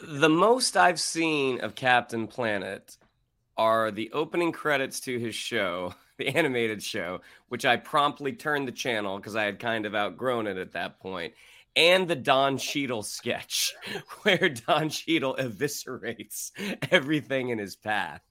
[0.02, 2.96] The most I've seen of Captain Planet
[3.58, 8.72] are the opening credits to his show the animated show, which I promptly turned the
[8.72, 11.34] channel because I had kind of outgrown it at that point,
[11.78, 13.74] and the Don Cheadle sketch,
[14.24, 16.52] where Don Cheadle eviscerates
[16.92, 18.22] everything in his path.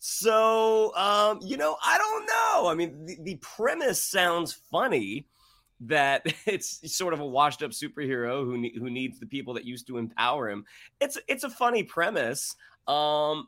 [0.00, 2.68] So, um, you know, I don't know.
[2.68, 5.28] I mean, the, the premise sounds funny
[5.80, 9.64] that it's sort of a washed up superhero who ne- who needs the people that
[9.64, 10.64] used to empower him.
[11.00, 12.56] It's it's a funny premise.
[12.88, 13.46] Um,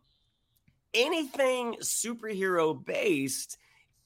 [0.94, 3.58] anything superhero based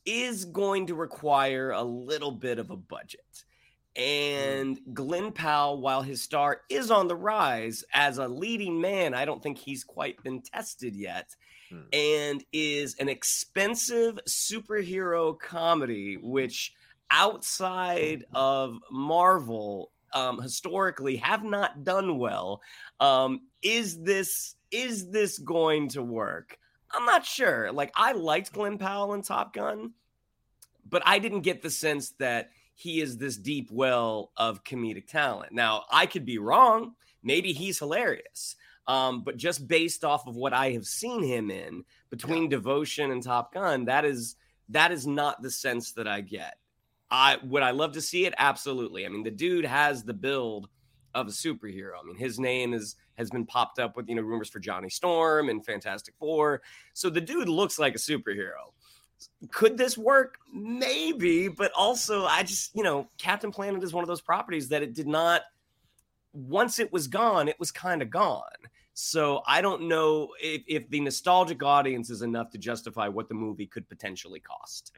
[0.04, 3.44] is going to require a little bit of a budget.
[3.94, 9.24] And Glen Powell, while his star is on the rise as a leading man, I
[9.24, 11.34] don't think he's quite been tested yet.
[11.68, 11.80] Hmm.
[11.92, 16.72] And is an expensive superhero comedy, which
[17.10, 22.62] outside of Marvel, um, historically have not done well.
[23.00, 26.58] Um, is this is this going to work?
[26.92, 27.72] I'm not sure.
[27.72, 29.92] Like I liked Glen Powell in Top Gun,
[30.88, 35.52] but I didn't get the sense that he is this deep well of comedic talent.
[35.52, 36.94] Now, I could be wrong.
[37.22, 38.56] Maybe he's hilarious.
[38.88, 42.48] Um, but just based off of what I have seen him in between.
[42.48, 44.36] Devotion and Top Gun, that is
[44.68, 46.56] that is not the sense that I get.
[47.10, 48.34] I would I love to see it?
[48.38, 49.06] Absolutely.
[49.06, 50.68] I mean, the dude has the build
[51.14, 51.92] of a superhero.
[52.02, 54.88] I mean, his name is has been popped up with you know rumors for Johnny
[54.88, 56.62] Storm and Fantastic Four.
[56.94, 58.72] So the dude looks like a superhero.
[59.50, 60.38] Could this work?
[60.52, 64.82] Maybe, but also I just you know Captain Planet is one of those properties that
[64.82, 65.42] it did not.
[66.32, 68.42] Once it was gone, it was kind of gone.
[68.94, 73.34] So I don't know if, if the nostalgic audience is enough to justify what the
[73.34, 74.92] movie could potentially cost.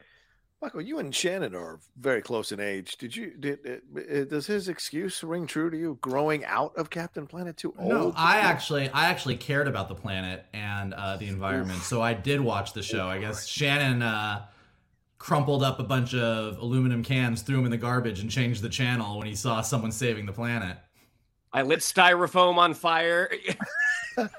[0.65, 2.97] Michael, you and Shannon are very close in age.
[2.97, 3.59] Did you did,
[3.93, 5.99] did does his excuse ring true to you?
[6.01, 7.87] Growing out of Captain Planet too old?
[7.87, 12.15] No, I actually I actually cared about the planet and uh, the environment, so I
[12.15, 13.07] did watch the show.
[13.07, 14.47] I guess Shannon uh,
[15.19, 18.69] crumpled up a bunch of aluminum cans, threw them in the garbage, and changed the
[18.69, 20.77] channel when he saw someone saving the planet.
[21.53, 23.31] I lit styrofoam on fire.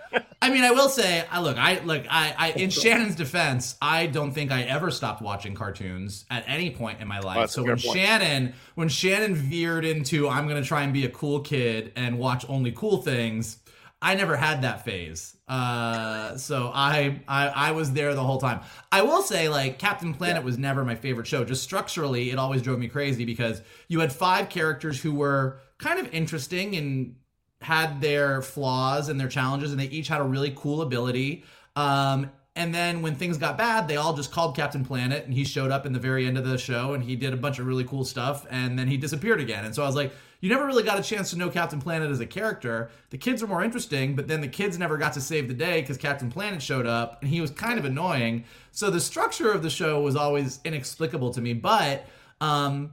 [0.43, 4.07] I mean, I will say, I look, I look, I, I, in Shannon's defense, I
[4.07, 7.39] don't think I ever stopped watching cartoons at any point in my life.
[7.39, 7.97] Oh, so when point.
[7.97, 12.19] Shannon, when Shannon veered into, I'm going to try and be a cool kid and
[12.19, 13.59] watch only cool things.
[14.01, 15.37] I never had that phase.
[15.49, 18.61] Uh, so I, I, I was there the whole time.
[18.93, 20.45] I will say, like Captain Planet yeah.
[20.45, 21.45] was never my favorite show.
[21.45, 25.99] Just structurally, it always drove me crazy because you had five characters who were kind
[25.99, 27.17] of interesting and
[27.61, 31.45] had their flaws and their challenges, and they each had a really cool ability.
[31.75, 35.45] Um, and then when things got bad, they all just called Captain Planet, and he
[35.45, 37.67] showed up in the very end of the show, and he did a bunch of
[37.67, 39.67] really cool stuff, and then he disappeared again.
[39.67, 42.11] And so I was like, you never really got a chance to know Captain Planet
[42.11, 42.91] as a character.
[43.11, 45.83] The kids are more interesting, but then the kids never got to save the day
[45.83, 48.45] because Captain Planet showed up, and he was kind of annoying.
[48.73, 51.53] So the structure of the show was always inexplicable to me.
[51.53, 52.07] But
[52.41, 52.93] um,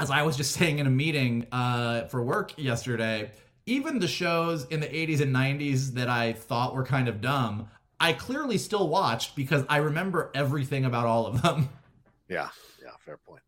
[0.00, 3.30] as I was just saying in a meeting uh, for work yesterday
[3.66, 7.68] even the shows in the 80s and 90s that I thought were kind of dumb,
[7.98, 11.68] I clearly still watched because I remember everything about all of them.
[12.26, 12.48] Yeah,
[12.82, 13.42] yeah, fair point.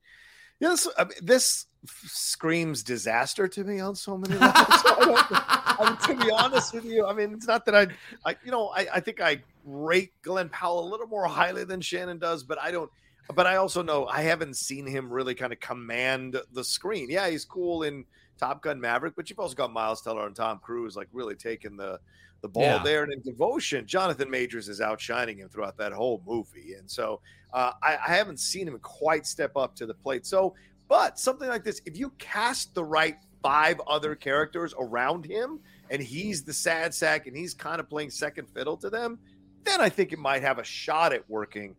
[0.60, 4.54] Yeah, this, I mean, this screams disaster to me on so many levels.
[4.54, 7.86] I mean, to be honest with you, I mean, it's not that I,
[8.26, 11.80] I you know, I, I think I rate Glen Powell a little more highly than
[11.80, 12.90] Shannon does, but I don't.
[13.34, 17.08] But I also know I haven't seen him really kind of command the screen.
[17.10, 18.04] Yeah, he's cool in
[18.38, 21.76] Top Gun Maverick, but you've also got Miles Teller and Tom Cruise like really taking
[21.76, 21.98] the
[22.42, 22.82] the ball Yeah.
[22.82, 23.02] there.
[23.02, 26.74] And in Devotion, Jonathan Majors is outshining him throughout that whole movie.
[26.74, 27.20] And so
[27.54, 30.26] uh, I, I haven't seen him quite step up to the plate.
[30.26, 30.54] So,
[30.86, 35.60] but something like this, if you cast the right five other characters around him
[35.90, 39.18] and he's the sad sack and he's kind of playing second fiddle to them,
[39.64, 41.74] then I think it might have a shot at working.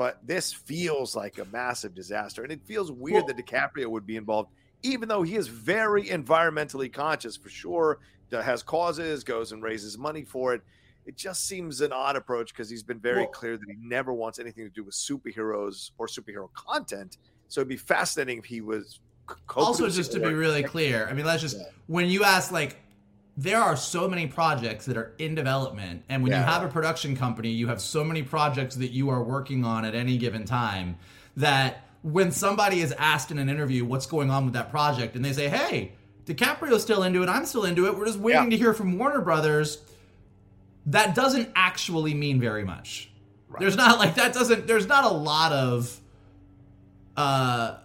[0.00, 2.42] But this feels like a massive disaster.
[2.42, 4.48] And it feels weird Well- that DiCaprio would be involved,
[4.82, 7.98] even though he is very environmentally conscious for sure,
[8.30, 10.62] that has causes, goes and raises money for it.
[11.04, 14.14] It just seems an odd approach because he's been very Well- clear that he never
[14.14, 17.18] wants anything to do with superheroes or superhero content.
[17.48, 19.00] So it'd be fascinating if he was
[19.54, 22.78] also just to be really clear i mean let's just when you ask like
[23.42, 27.16] there are so many projects that are in development and when you have a production
[27.16, 30.96] company you have so many projects that you are working on at any given time
[31.36, 35.24] that when somebody is asked in an interview what's going on with that project and
[35.24, 35.92] they say hey
[36.26, 38.50] DiCaprio's still into it i'm still into it we're just waiting Yeah.
[38.50, 39.78] to hear from warner brothers
[40.86, 43.10] that doesn't actually mean very much
[43.58, 45.98] there's not like that doesn't there's not a lot of
[47.16, 47.76] uh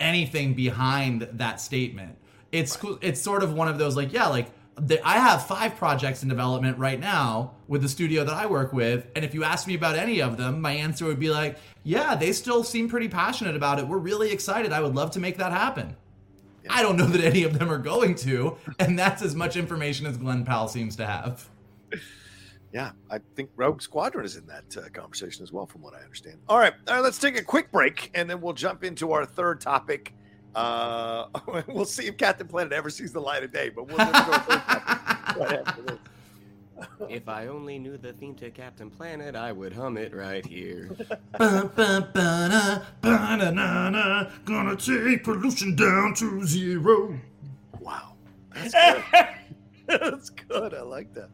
[0.00, 2.18] anything behind that statement.
[2.50, 6.22] It's cool it's sort of one of those like yeah, like I have five projects
[6.22, 9.66] in development right now with the studio that I work with, and if you ask
[9.66, 13.08] me about any of them, my answer would be like, yeah, they still seem pretty
[13.08, 13.86] passionate about it.
[13.86, 14.72] We're really excited.
[14.72, 15.96] I would love to make that happen.
[16.68, 20.06] I don't know that any of them are going to, and that's as much information
[20.06, 21.48] as Glen Powell seems to have.
[22.74, 26.02] Yeah, I think Rogue Squadron is in that uh, conversation as well, from what I
[26.02, 26.40] understand.
[26.48, 29.24] All right, all right, let's take a quick break, and then we'll jump into our
[29.24, 30.12] third topic.
[30.54, 31.26] Uh,
[31.68, 34.32] we'll see if Captain Planet ever sees the light of day, but we'll just go
[34.38, 35.04] third topic
[35.36, 35.98] right.
[37.08, 40.90] If I only knew the theme to Captain Planet, I would hum it right here.
[41.38, 47.18] Ba-ba-ba-na, ba-na-na-na, Gonna take pollution down to zero.
[47.80, 48.14] Wow,
[48.54, 49.26] that's good.
[50.00, 50.74] that's good.
[50.74, 51.30] I like that.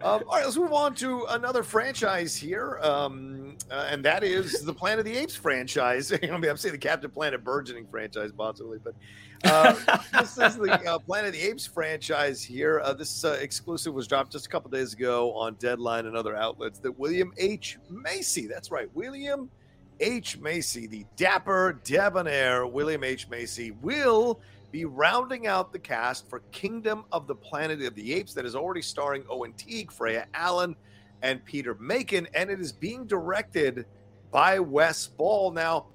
[0.00, 4.62] Um, all right, let's move on to another franchise here, um, uh, and that is
[4.62, 6.12] the Planet of the Apes franchise.
[6.22, 8.94] I mean, I'm saying the Captain Planet burgeoning franchise, possibly, but
[9.42, 9.72] uh,
[10.20, 12.80] this is the uh, Planet of the Apes franchise here.
[12.84, 16.36] Uh, this uh, exclusive was dropped just a couple days ago on Deadline and other
[16.36, 16.78] outlets.
[16.78, 19.50] That William H Macy, that's right, William
[19.98, 24.38] H Macy, the dapper debonair William H Macy, will
[24.70, 28.54] be rounding out the cast for Kingdom of the Planet of the Apes that is
[28.54, 30.76] already starring Owen Teague, Freya Allan,
[31.22, 33.86] and Peter Macon, and it is being directed
[34.30, 35.50] by Wes Ball.
[35.52, 35.86] Now,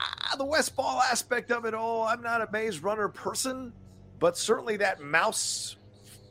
[0.00, 3.72] ah, the Wes Ball aspect of it all, I'm not a Maze Runner person,
[4.18, 5.76] but certainly that mouse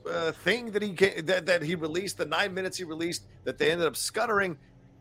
[0.09, 3.71] uh, thing that he that, that he released, the nine minutes he released that they
[3.71, 4.57] ended up scuttering,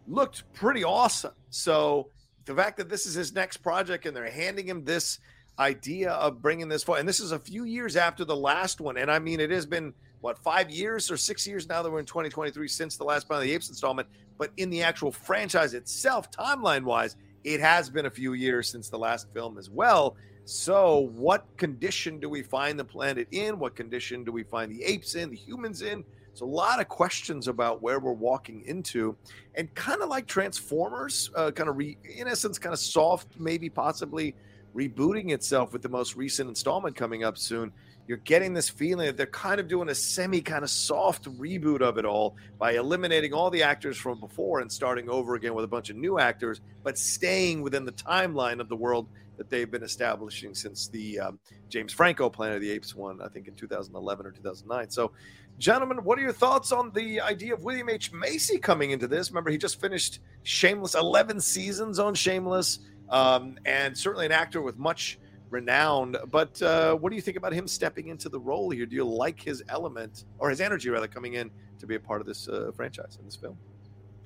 [0.08, 1.34] looked pretty awesome.
[1.50, 2.08] So
[2.44, 5.18] the fact that this is his next project and they're handing him this
[5.58, 8.96] idea of bringing this forward, and this is a few years after the last one,
[8.96, 11.98] and I mean it has been what five years or six years now that we're
[11.98, 15.74] in 2023 since the last Planet of the Apes installment, but in the actual franchise
[15.74, 20.16] itself, timeline wise, it has been a few years since the last film as well.
[20.44, 23.58] So, what condition do we find the planet in?
[23.58, 26.04] What condition do we find the apes in, the humans in?
[26.32, 29.16] It's a lot of questions about where we're walking into,
[29.54, 33.68] and kind of like Transformers, uh, kind of re, in essence, kind of soft, maybe
[33.68, 34.34] possibly
[34.74, 37.72] rebooting itself with the most recent installment coming up soon.
[38.08, 41.82] You're getting this feeling that they're kind of doing a semi kind of soft reboot
[41.82, 45.64] of it all by eliminating all the actors from before and starting over again with
[45.64, 49.70] a bunch of new actors, but staying within the timeline of the world that they've
[49.70, 53.54] been establishing since the um, James Franco Planet of the Apes one, I think in
[53.54, 54.90] 2011 or 2009.
[54.90, 55.12] So,
[55.58, 58.12] gentlemen, what are your thoughts on the idea of William H.
[58.12, 59.30] Macy coming into this?
[59.30, 62.80] Remember, he just finished Shameless, 11 seasons on Shameless,
[63.12, 65.18] um, and certainly an actor with much
[65.50, 66.16] renowned.
[66.30, 68.86] But uh, what do you think about him stepping into the role here?
[68.86, 72.20] Do you like his element or his energy rather coming in to be a part
[72.20, 73.56] of this uh, franchise in this film?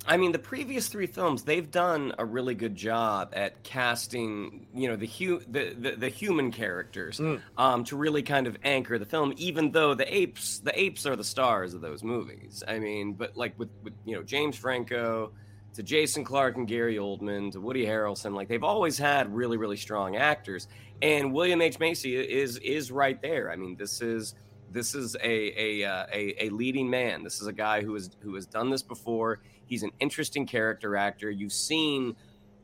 [0.09, 4.87] I mean, the previous three films, they've done a really good job at casting, you
[4.87, 7.41] know, the hu- the, the, the human characters Mm.
[7.57, 9.33] um, to really kind of anchor the film.
[9.35, 12.63] Even though the apes, the apes are the stars of those movies.
[12.65, 15.33] I mean, but like with, with you know James Franco,
[15.77, 19.77] to Jason Clarke and Gary Oldman, to Woody Harrelson, like they've always had really really
[19.77, 20.67] strong actors.
[21.01, 23.49] And William H Macy is is right there.
[23.51, 24.35] I mean, this is
[24.69, 27.23] This is a a, uh, a a leading man.
[27.23, 29.39] This is a guy who is who has done this before.
[29.65, 31.29] He's an interesting character actor.
[31.31, 32.15] You've seen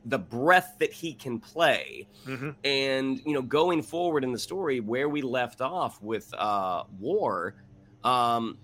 [0.06, 2.50] the breath that he can play, Mm-hmm.
[2.62, 7.54] and you know, going forward in the story where we left off with uh, war,
[8.02, 8.58] um,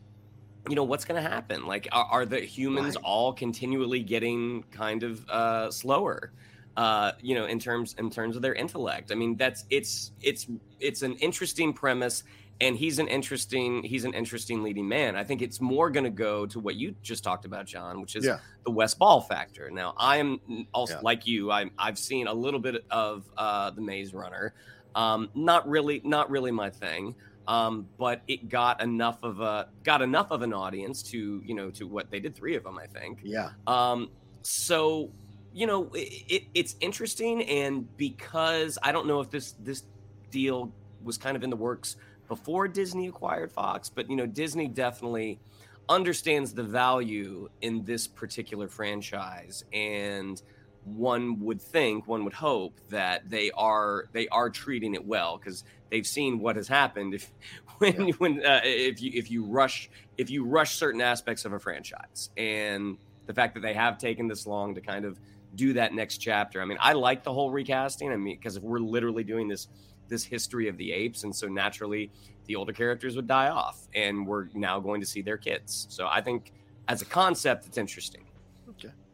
[0.70, 1.66] you know, what's going to happen?
[1.66, 3.02] Like, are, are the humans Right.
[3.04, 6.32] all continually getting kind of uh, slower?
[6.76, 9.10] Uh, you know, in terms in terms of their intellect.
[9.12, 10.46] I mean, that's it's it's
[10.78, 12.22] it's an interesting premise,
[12.60, 15.16] and he's an interesting he's an interesting leading man.
[15.16, 18.14] I think it's more going to go to what you just talked about, John, which
[18.16, 18.38] is Yeah.
[18.64, 19.68] the Wes Ball factor.
[19.70, 20.38] Now, I am
[20.72, 21.00] also Yeah.
[21.02, 21.50] like you.
[21.50, 24.54] I'm I've seen a little bit of uh, the Maze Runner.
[24.94, 27.16] Um, not really, not really my thing.
[27.50, 31.68] Um, but it got enough of a got enough of an audience to you know
[31.70, 33.18] to what they did three of them, I think.
[33.24, 33.50] Yeah.
[33.66, 34.08] Um,
[34.42, 35.10] so
[35.52, 39.82] you know it, it, it's interesting, and because I don't know if this this
[40.30, 40.72] deal
[41.02, 41.96] was kind of in the works
[42.28, 45.40] before Disney acquired Fox, but you know Disney definitely
[45.88, 50.40] understands the value in this particular franchise and
[50.84, 55.64] one would think one would hope that they are they are treating it well because
[55.90, 57.32] they've seen what has happened if
[57.78, 58.14] when Yeah.
[58.18, 62.30] when uh, if you if you rush if you rush certain aspects of a franchise
[62.36, 65.20] and the fact that they have taken this long to kind of
[65.54, 68.62] do that next chapter i mean i like the whole recasting i mean because if
[68.62, 69.68] we're literally doing this
[70.08, 72.10] this history of the apes and so naturally
[72.46, 76.08] the older characters would die off and we're now going to see their kids so
[76.10, 76.52] i think
[76.88, 78.29] as a concept it's interesting.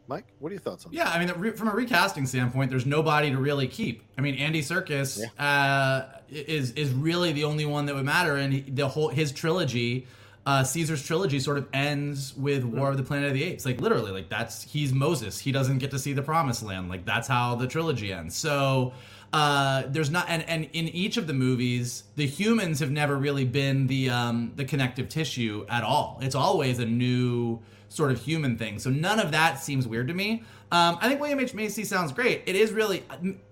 [0.09, 3.31] Mike, what are your thoughts on Yeah, I mean, from a recasting standpoint, there's nobody
[3.31, 4.03] to really keep.
[4.17, 8.53] I mean, Andy Serkis uh, is is really the only one that would matter, and
[8.53, 10.07] he, the whole his trilogy,
[10.45, 13.65] uh, Caesar's trilogy, sort of ends with War of the Planet of the Apes.
[13.65, 15.39] Like literally, like that's he's Moses.
[15.39, 16.89] He doesn't get to see the Promised Land.
[16.89, 18.37] Like that's how the trilogy ends.
[18.37, 18.93] So.
[19.33, 23.45] Uh, there's not, and, and in each of the movies, the humans have never really
[23.45, 26.19] been the um, the connective tissue at all.
[26.23, 27.61] It's always a new
[27.97, 28.79] sort of human thing.
[28.79, 30.45] So none of that seems weird to me.
[30.71, 32.43] Um, I think William H Macy sounds great.
[32.47, 33.05] It is really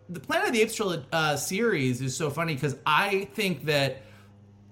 [0.09, 4.03] the Planet of the Apes uh, series is so funny because I think that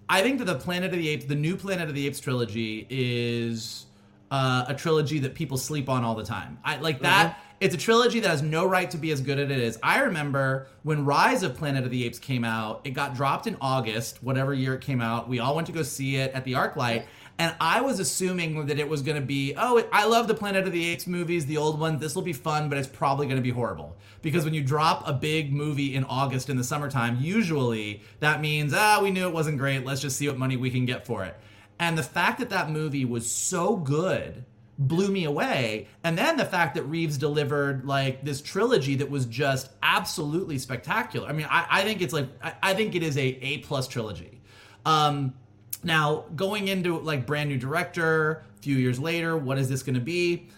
[0.08, 2.86] I think that the Planet of the Apes, the new Planet of the Apes trilogy,
[2.90, 3.86] is
[4.30, 6.58] uh, a trilogy that people sleep on all the time.
[6.64, 7.38] I like that.
[7.60, 9.78] It's a trilogy that has no right to be as good as it is.
[9.84, 12.80] I remember when Rise of Planet of the Apes came out.
[12.82, 15.28] It got dropped in August, whatever year it came out.
[15.28, 17.04] We all went to go see it at the ArcLight.
[17.42, 20.64] And I was assuming that it was going to be, oh, I love the Planet
[20.64, 22.00] of the Apes movies, the old ones.
[22.00, 23.96] This will be fun, but it's probably going to be horrible.
[24.20, 28.72] Because when you drop a big movie in August in the summertime, usually that means,
[28.72, 29.84] ah, we knew it wasn't great.
[29.84, 31.36] Let's just see what money we can get for it.
[31.80, 34.44] And the fact that that movie was so good
[34.78, 35.88] blew me away.
[36.04, 41.26] And then the fact that Reeves delivered like this trilogy that was just absolutely spectacular.
[41.26, 43.88] I mean, I, I think it's like, I, I think it is a A plus
[43.88, 44.40] trilogy.
[44.86, 45.34] Um,
[45.82, 49.94] now, going into like brand new director, a few years later, what is this going
[49.94, 50.48] to be?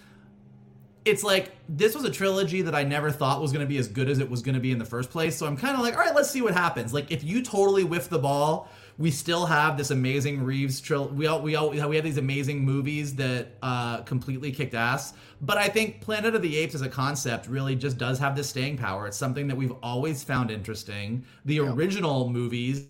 [1.04, 3.88] It's like this was a trilogy that I never thought was going to be as
[3.88, 5.36] good as it was going to be in the first place.
[5.36, 6.94] So I'm kind of like, all right, let's see what happens.
[6.94, 11.14] Like if you totally whiff the ball, we still have this amazing Reeves trilogy.
[11.14, 15.14] We all, we all we have these amazing movies that uh, completely kicked ass.
[15.40, 18.48] But I think Planet of the Apes as a concept really just does have this
[18.48, 19.06] staying power.
[19.06, 21.24] It's something that we've always found interesting.
[21.44, 22.86] The original movies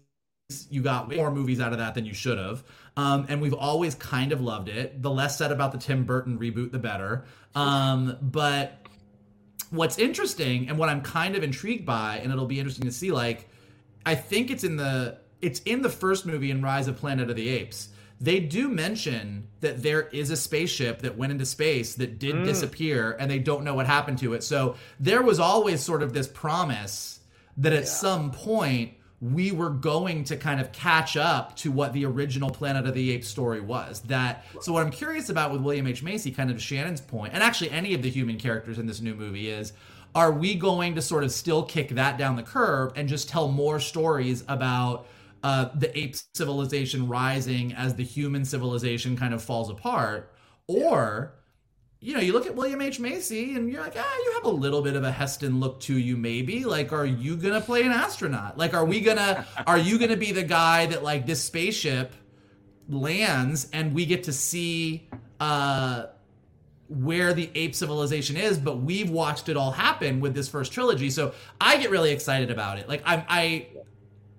[0.71, 2.63] you got way more movies out of that than you should have.
[2.97, 5.03] Um, and we've always kind of loved it.
[5.03, 7.25] The less said about the Tim Burton reboot, the better.
[7.55, 8.87] Um, but
[9.71, 13.11] what's interesting and what I'm kind of intrigued by, and it'll be interesting to see,
[13.11, 13.49] like,
[14.05, 17.37] I think it's in the it's in the first movie in Rise of Planet of
[17.37, 17.89] the Apes.
[18.21, 23.17] They do mention that there is a spaceship that went into space that did disappear
[23.19, 24.43] and they don't know what happened to it.
[24.43, 27.21] So there was always sort of this promise
[27.59, 32.05] that at some point we were going to kind of catch up to what the
[32.05, 34.01] original Planet of the Apes story was.
[34.03, 37.43] That so what I'm curious about with William H Macy, kind of Shannon's point, and
[37.43, 39.73] actually any of the human characters in this new movie is.
[40.17, 43.49] Are we going to sort of still kick that down the curve and just tell
[43.49, 45.09] more stories about
[45.43, 50.33] uh, the ape civilization rising as the human civilization kind of falls apart?
[50.69, 51.35] Or
[52.05, 53.01] you know, you look at William H.
[53.01, 55.99] Macy and you're like, ah, you have a little bit of a Heston look to
[55.99, 56.67] you, maybe.
[56.67, 58.59] Like, are you gonna play an astronaut?
[58.59, 62.13] Like, are we gonna, are you gonna be the guy that like this spaceship
[62.91, 65.09] lands and we get to see
[65.41, 66.05] uh
[66.89, 71.09] where the ape civilization is, but we've watched it all happen with this first trilogy.
[71.09, 72.87] So I get really excited about it.
[72.87, 73.69] Like I'm I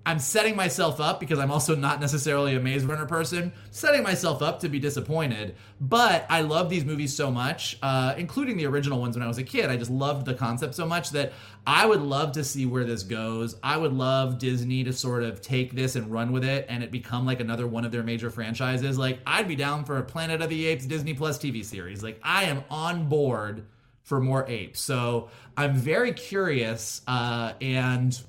[0.05, 4.43] I'm setting myself up because I'm also not necessarily a Maze Runner person, setting myself
[4.43, 5.55] up to be disappointed.
[5.81, 9.39] But I love these movies so much, uh, including the original ones when I was
[9.39, 9.69] a kid.
[9.69, 11.33] I just loved the concept so much that
[11.65, 13.55] I would love to see where this goes.
[13.63, 16.91] I would love Disney to sort of take this and run with it and it
[16.91, 18.99] become like another one of their major franchises.
[18.99, 22.03] Like, I'd be down for a Planet of the Apes Disney Plus TV series.
[22.03, 23.65] Like, I am on board
[24.03, 24.79] for more apes.
[24.81, 28.21] So I'm very curious uh, and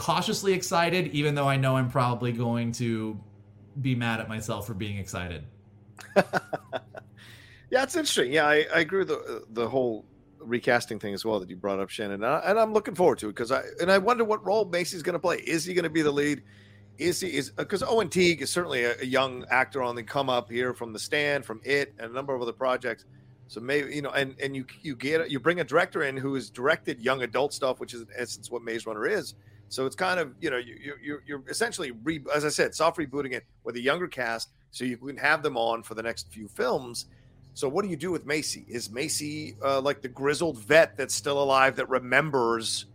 [0.00, 3.20] cautiously excited, even though I know I'm probably going to
[3.82, 5.44] be mad at myself for being excited.
[6.16, 8.32] yeah, it's interesting.
[8.32, 10.06] Yeah, I, I agree with the the whole
[10.38, 13.26] recasting thing as well that you brought up, Shannon, and, I, am looking forward to
[13.28, 15.36] it because I and I wonder what role Macy's going to play.
[15.36, 16.42] Is he going to be the lead?
[16.96, 20.30] Is he is because Owen Teague is certainly a, a, young actor on the come
[20.30, 23.04] up here from The Stand, from It, and a number of other projects.
[23.48, 26.32] So maybe you know, and and you you get you bring a director in who
[26.36, 29.34] has directed young adult stuff, which is in essence what Maze Runner is.
[29.70, 32.98] So it's kind of you know you, you you're essentially re, as I said soft
[32.98, 36.30] rebooting it with a younger cast, so you can have them on for the next
[36.30, 37.06] few films.
[37.54, 38.64] So what do you do with Macy?
[38.68, 42.86] Is Macy uh, like the grizzled vet that's still alive that remembers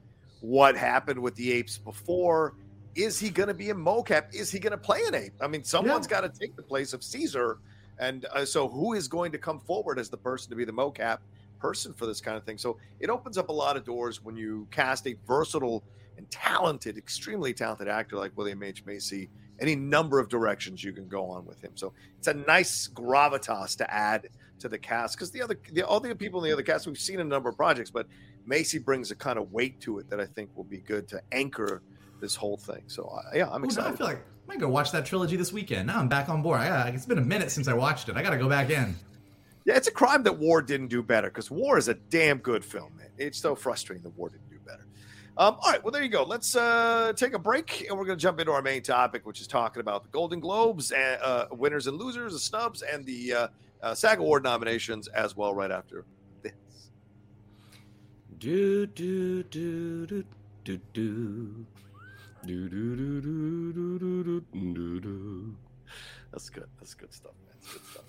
[0.42, 2.56] what happened with the apes before?
[2.94, 4.34] Is he going to be a mocap?
[4.34, 5.34] Is he going to play an ape?
[5.42, 6.22] I mean, someone's yeah.
[6.22, 7.60] got to take the place of Caesar,
[8.00, 10.74] and uh, so who is going to come forward as the person to be the
[10.74, 11.20] mocap
[11.58, 12.58] person for this kind of thing?
[12.58, 15.84] So it opens up a lot of doors when you cast a versatile
[16.18, 18.86] and talented, extremely talented actor like William H.
[18.86, 21.72] Macy, any number of directions you can go on with him.
[21.76, 26.00] So it's a nice gravitas to add to the cast because the other, the, all
[26.00, 28.08] the people in the other cast we've seen a number of projects, but
[28.46, 31.22] Macy brings a kind of weight to it that I think will be good to
[31.32, 31.82] anchor
[32.22, 32.84] this whole thing.
[32.88, 33.94] So uh, yeah, I'm excited.
[33.94, 35.88] I feel like I might go watch that trilogy this weekend.
[35.88, 36.62] Now I'm back on board.
[36.62, 38.16] Gotta, it's been a minute since I watched it.
[38.16, 38.96] I got to go back in.
[39.66, 42.64] Yeah, it's a crime that War didn't do better because War is a damn good
[42.64, 43.10] film, man.
[43.18, 44.55] It's so frustrating that War didn't do.
[45.38, 46.24] Um, all right, well, there you go.
[46.24, 49.42] Let's uh, take a break, and we're going to jump into our main topic, which
[49.42, 53.34] is talking about the Golden Globes and uh, winners and losers, the snubs, and the
[53.34, 53.48] uh,
[53.84, 55.54] uh, SAG Award nominations as well.
[55.54, 56.06] Right after
[56.42, 56.54] this.
[58.38, 60.24] Do do do do
[60.64, 61.66] do do.
[62.46, 65.56] Do, do, do, do, do, do, do, do.
[66.32, 66.68] That's good.
[66.80, 67.56] That's good stuff, man.
[67.60, 68.05] That's good stuff.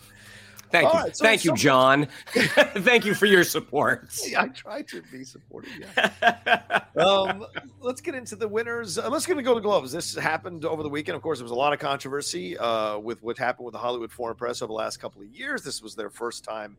[0.71, 1.01] Thank All you.
[1.01, 2.09] Right, so Thank you, John.
[2.29, 4.13] Thank you for your support.
[4.37, 5.73] I try to be supportive.
[5.97, 6.85] Yeah.
[6.97, 7.47] um,
[7.81, 8.99] let's get into the winners.
[8.99, 9.93] Uh, let's get to go to gloves.
[9.93, 11.17] This happened over the weekend.
[11.17, 14.11] Of course, there was a lot of controversy uh, with what happened with the Hollywood
[14.11, 15.63] Foreign Press over the last couple of years.
[15.63, 16.77] This was their first time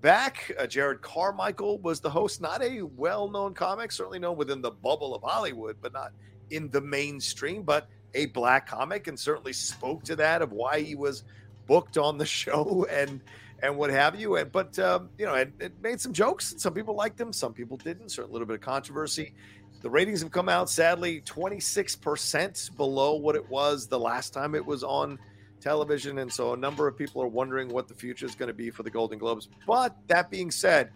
[0.00, 0.52] back.
[0.58, 4.70] Uh, Jerrod Carmichael was the host, not a well known comic, certainly known within the
[4.70, 6.12] bubble of Hollywood, but not
[6.50, 10.94] in the mainstream, but a black comic, and certainly spoke to that of why he
[10.94, 11.24] was
[11.66, 13.20] booked on the show and
[13.62, 14.36] and what have you.
[14.36, 16.54] And but um, you know, it, it, made some jokes.
[16.58, 18.10] Some people liked them, some people didn't.
[18.10, 19.34] Certainly a little bit of controversy.
[19.80, 24.64] The ratings have come out sadly 26% below what it was the last time it
[24.64, 25.18] was on
[25.60, 26.18] television.
[26.18, 28.70] And so a number of people are wondering what the future is going to be
[28.70, 29.48] for the Golden Globes.
[29.66, 30.90] But that being said,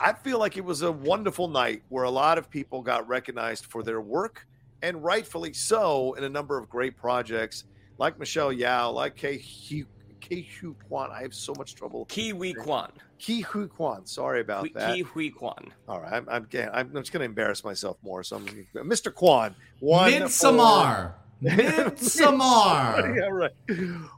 [0.00, 3.66] I feel like it was a wonderful night where a lot of people got recognized
[3.66, 4.46] for their work
[4.82, 7.64] and rightfully so in a number of great projects
[7.98, 9.38] like Michelle Yeoh, like Kei
[10.24, 11.10] Ke Huy Quan.
[11.12, 12.06] I have so much trouble.
[12.06, 12.90] Ke Huy Quan.
[13.18, 14.06] Ke Huy Quan.
[14.06, 14.98] Sorry about Ke, that.
[14.98, 15.72] Ke Huy Quan.
[15.88, 16.12] All right.
[16.12, 18.22] I'm, I'm, I'm just going to embarrass myself more.
[18.22, 19.12] So I'm Mr.
[19.14, 19.54] Quan.
[19.80, 21.14] One Midsommar.
[21.42, 23.16] Midsommar.
[23.16, 23.52] yeah, right.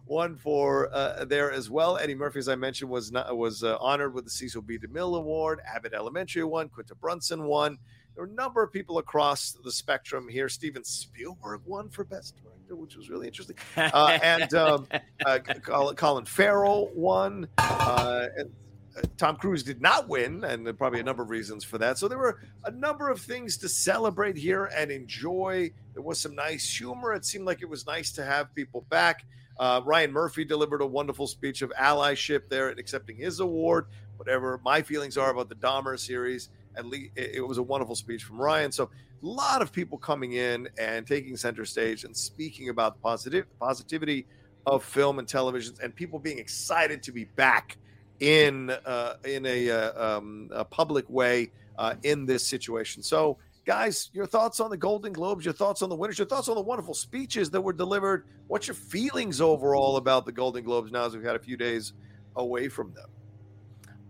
[0.06, 1.96] One for uh, there as well.
[1.96, 4.78] Eddie Murphy, as I mentioned, was not, was uh, honored with the Cecil B.
[4.78, 5.60] DeMille Award.
[5.74, 6.68] Abbott Elementary won.
[6.68, 7.78] Quinta Brunson won.
[8.14, 10.48] There were a number of people across the spectrum here.
[10.48, 13.56] Steven Spielberg won for Best Director, which was really interesting.
[13.76, 14.86] Uh, and um,
[15.24, 15.38] uh,
[15.96, 17.48] Colin Farrell won.
[17.58, 18.50] Uh, and
[18.96, 21.98] uh, Tom Cruise did not win, and probably a number of reasons for that.
[21.98, 25.70] So there were a number of things to celebrate here and enjoy.
[25.94, 27.12] There was some nice humor.
[27.12, 29.24] It seemed like it was nice to have people back.
[29.58, 33.86] Uh, Ryan Murphy delivered a wonderful speech of allyship there and accepting his award.
[34.16, 38.24] Whatever my feelings are about the Dahmer series, at least it was a wonderful speech
[38.24, 38.72] from Ryan.
[38.72, 43.00] So a lot of people coming in and taking center stage and speaking about the
[43.00, 44.26] positive positivity
[44.66, 47.76] of film and television and people being excited to be back
[48.20, 53.02] in uh, in a, uh, um, a public way uh, in this situation.
[53.02, 56.48] So, guys, your thoughts on the Golden Globes, your thoughts on the winners, your thoughts
[56.48, 58.26] on the wonderful speeches that were delivered.
[58.48, 61.92] What's your feelings overall about the Golden Globes now as we've had a few days
[62.36, 63.08] away from them?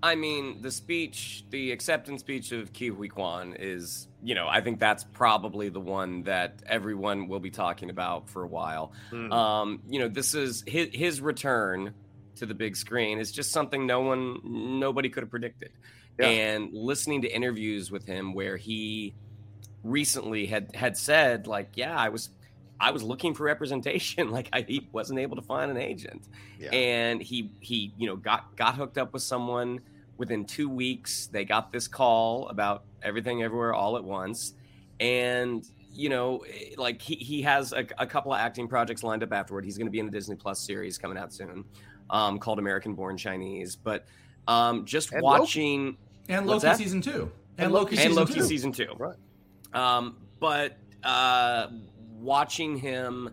[0.07, 4.79] I mean, the speech, the acceptance speech of Huy Quan is, you know, I think
[4.79, 8.93] that's probably the one that everyone will be talking about for a while.
[9.11, 9.33] Mm-hmm.
[9.33, 11.93] Um, you know, this is his, his return
[12.37, 14.39] to the big screen is just something no one,
[14.79, 15.73] nobody could have predicted.
[16.21, 16.29] Yeah.
[16.29, 19.13] And listening to interviews with him where he
[19.83, 22.31] recently had had said like, yeah, I was
[22.79, 24.31] I was looking for representation.
[24.37, 26.29] Like I he wasn't able to find an agent,
[26.61, 26.71] Yeah.
[26.71, 29.81] and he he you know got got hooked up with someone
[30.17, 31.27] within two weeks.
[31.29, 34.55] They got this call about everything everywhere all at once,
[35.01, 39.23] and you know eh, like he he has a, a couple of acting projects lined
[39.23, 39.65] up afterward.
[39.65, 41.65] He's going to be in the Disney Plus series coming out soon,
[42.11, 43.77] um, called American Born Chinese.
[43.77, 44.07] But
[44.49, 45.41] um, just And Loki.
[45.41, 45.97] watching
[46.29, 46.77] And Loki that?
[46.79, 47.31] season two.
[47.59, 48.43] And And, Loki Loki, and season Loki two.
[48.43, 48.89] season two.
[48.99, 49.17] Right.
[49.73, 51.69] Um, but uh,
[52.19, 53.31] watching him,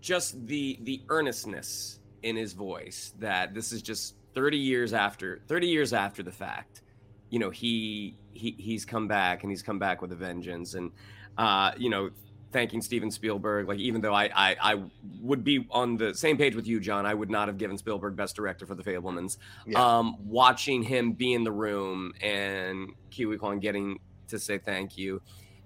[0.00, 5.66] just the the earnestness in his voice that this is just 30 years after 30
[5.66, 6.82] years after the fact.
[7.30, 10.92] You know, he he he's come back and he's come back with a vengeance, and
[11.36, 12.10] uh, you know.
[12.50, 14.82] Thanking Steven Spielberg, like even though I, I I
[15.20, 18.16] would be on the same page with you, John, I would not have given Spielberg
[18.16, 19.36] Best Director for The Fabelmans
[19.66, 19.84] Yeah.
[19.84, 24.96] um, watching him be in the room and Ke Huy Quan getting to say thank
[24.96, 25.20] you,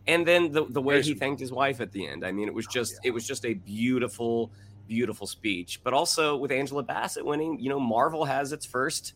[0.08, 2.26] and then the the way he thanked his wife at the end.
[2.26, 3.10] I mean, it was just yeah.
[3.10, 4.50] it was just a beautiful,
[4.86, 5.80] beautiful speech.
[5.82, 9.14] But also with Angela Bassett winning, you know, Marvel has its first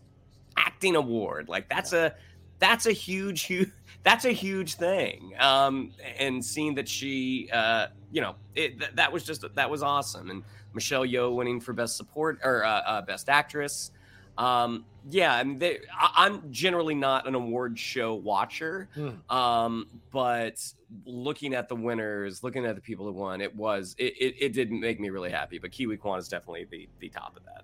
[0.57, 1.49] acting award.
[1.49, 2.15] Like that's a
[2.59, 3.71] that's a huge huge
[4.03, 5.33] that's a huge thing.
[5.39, 9.83] Um, and seeing that she, uh, you know, it, th- that was just that was
[9.83, 10.31] awesome.
[10.31, 10.43] And
[10.73, 13.91] Michelle Yeoh winning for best support or uh, uh, best actress.
[14.39, 19.35] Um, yeah, I mean, they, I, I'm generally not an award show watcher, Hmm.
[19.35, 20.61] um, but
[21.05, 24.53] looking at the winners, looking at the people who won, it was it, it, it
[24.53, 25.59] did make me really happy.
[25.59, 27.63] But Ke Huy Quan is definitely the the top of that.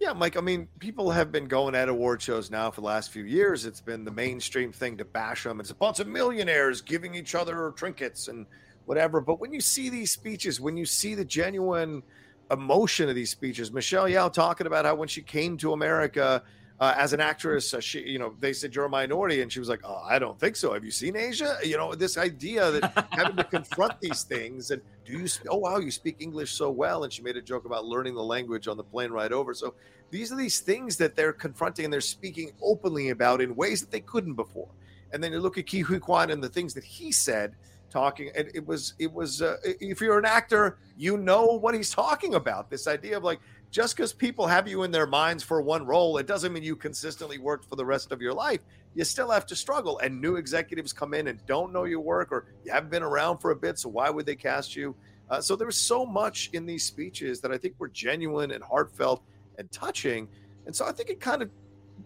[0.00, 0.36] Yeah, Mike.
[0.36, 3.66] I mean, people have been going at award shows now for the last few years.
[3.66, 5.60] It's been the mainstream thing to bash them.
[5.60, 8.46] It's a bunch of millionaires giving each other trinkets and
[8.86, 9.20] whatever.
[9.20, 12.02] But when you see these speeches, when you see the genuine
[12.50, 16.42] emotion of these speeches, Michelle Yeoh talking about how when she came to America
[16.80, 19.58] uh, as an actress, uh, she, you know, they said you're a minority, and she
[19.58, 20.72] was like, "Oh, I don't think so.
[20.72, 21.58] Have you seen Asia?
[21.62, 25.28] You know, this idea that having to confront these things and do you?
[25.28, 28.14] sp- Oh, wow, you speak English so well." And she made a joke about learning
[28.14, 29.52] the language on the plane ride over.
[29.52, 29.74] So
[30.10, 33.90] these are these things that they're confronting and they're speaking openly about in ways that
[33.90, 34.68] they couldn't before.
[35.12, 37.56] And then you look at Ke Huy Quan and the things that he said,
[37.90, 41.90] talking, and it was it was uh, if you're an actor, you know what he's
[41.90, 42.70] talking about.
[42.70, 46.18] This idea of like just because people have you in their minds for one role,
[46.18, 48.60] it doesn't mean you consistently worked for the rest of your life.
[48.94, 52.32] You still have to struggle, and new executives come in and don't know your work,
[52.32, 54.96] or you haven't been around for a bit, so why would they cast you?
[55.28, 58.64] Uh, so there was so much in these speeches that I think were genuine and
[58.64, 59.22] heartfelt
[59.58, 60.28] and touching,
[60.66, 61.50] and so I think it kind of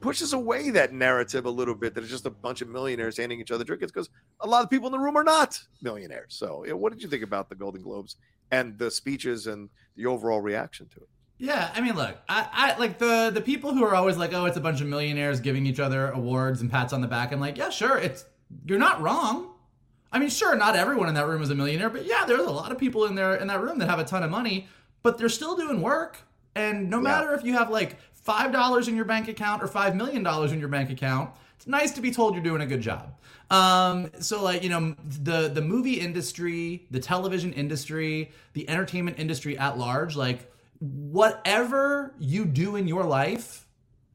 [0.01, 3.41] pushes away that narrative a little bit that it's just a bunch of millionaires handing
[3.41, 4.09] each other trinkets because
[4.41, 6.35] a lot of people in the room are not millionaires.
[6.37, 8.17] So, what did you think about the Golden Globes
[8.51, 11.09] and the speeches and the overall reaction to it?
[11.39, 14.45] Yeah, I mean, look, I, I like the the people who are always like, oh,
[14.45, 17.33] it's a bunch of millionaires giving each other awards and pats on the back.
[17.33, 18.25] I'm like, yeah, sure, it's
[18.67, 19.51] you're not wrong.
[20.13, 22.51] I mean, sure, not everyone in that room is a millionaire, but yeah, there's a
[22.51, 24.69] lot of people in there in that room that have a ton of money,
[25.03, 26.19] but they're still doing work.
[26.55, 27.03] And no Yeah.
[27.03, 30.53] matter if you have like five dollars in your bank account or five million dollars
[30.53, 33.14] in your bank account, it's nice to be told you're doing a good job.
[33.51, 39.57] Um, so like you know the the movie industry, the television industry, the entertainment industry
[39.59, 40.51] at large, like
[40.81, 43.66] whatever you do in your life,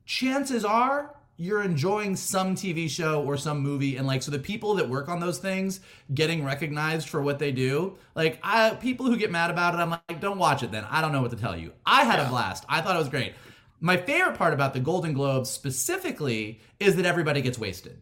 [0.05, 3.95] chances are you're enjoying some TV show or some movie.
[3.95, 5.79] And like so the people that work on those things
[6.13, 9.91] getting recognized for what they do like I people who get mad about it I'm
[9.91, 10.85] like don't watch it then.
[10.89, 11.71] I don't know what to tell you.
[11.85, 12.65] I had a blast.
[12.67, 13.33] I thought it was great
[13.81, 17.97] my favorite part about the Golden Globes specifically is that everybody gets wasted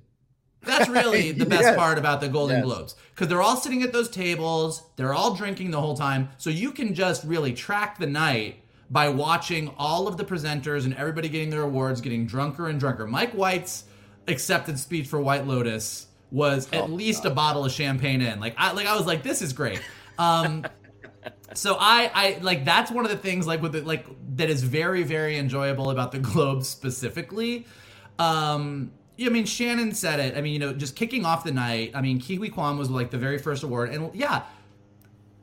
[0.63, 1.75] that's really the best Yes.
[1.77, 2.65] part about the Golden Yes.
[2.65, 6.49] Globes because they're all sitting at those tables, they're all drinking the whole time, so
[6.49, 8.57] you can just really track the night
[8.89, 13.05] by watching all of the presenters and everybody getting their awards, getting drunker and drunker.
[13.05, 13.83] Mike White's
[14.27, 18.39] acceptance speech for White Lotus was Oh, at least a bottle of champagne in.
[18.39, 19.81] Like I like I was like, this is great.
[20.17, 20.65] Um,
[21.57, 24.05] so I I like that's one of the things like with the, like
[24.35, 27.65] that is very very enjoyable about the Globe specifically.
[28.19, 30.37] Um yeah, I mean Shannon said it.
[30.37, 31.91] I mean, you know, just kicking off the night.
[31.95, 34.43] I mean, Ke Huy Quan was like the very first award and yeah,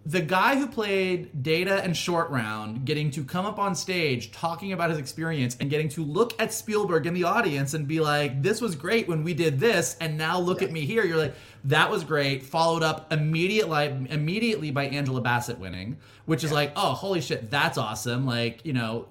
[0.07, 4.73] the guy who played Data and Short Round getting to come up on stage talking
[4.73, 8.43] about his experience and getting to look at Spielberg in the audience and be like,
[8.43, 11.35] "This was great when we did this, and now look at me here." You're like,
[11.65, 15.97] "That was great." Followed up immediately immediately by Angela Bassett winning,
[16.27, 19.09] which is like, "Oh, holy shit, that's awesome!" Like, you know,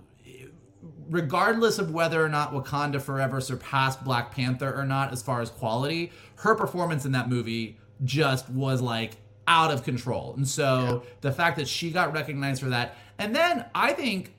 [1.09, 5.49] regardless of whether or not Wakanda Forever surpassed Black Panther or not as far as
[5.49, 9.17] quality, her performance in that movie just was like
[9.47, 10.33] out of control.
[10.35, 14.33] And so the fact that she got recognized for that, and then I think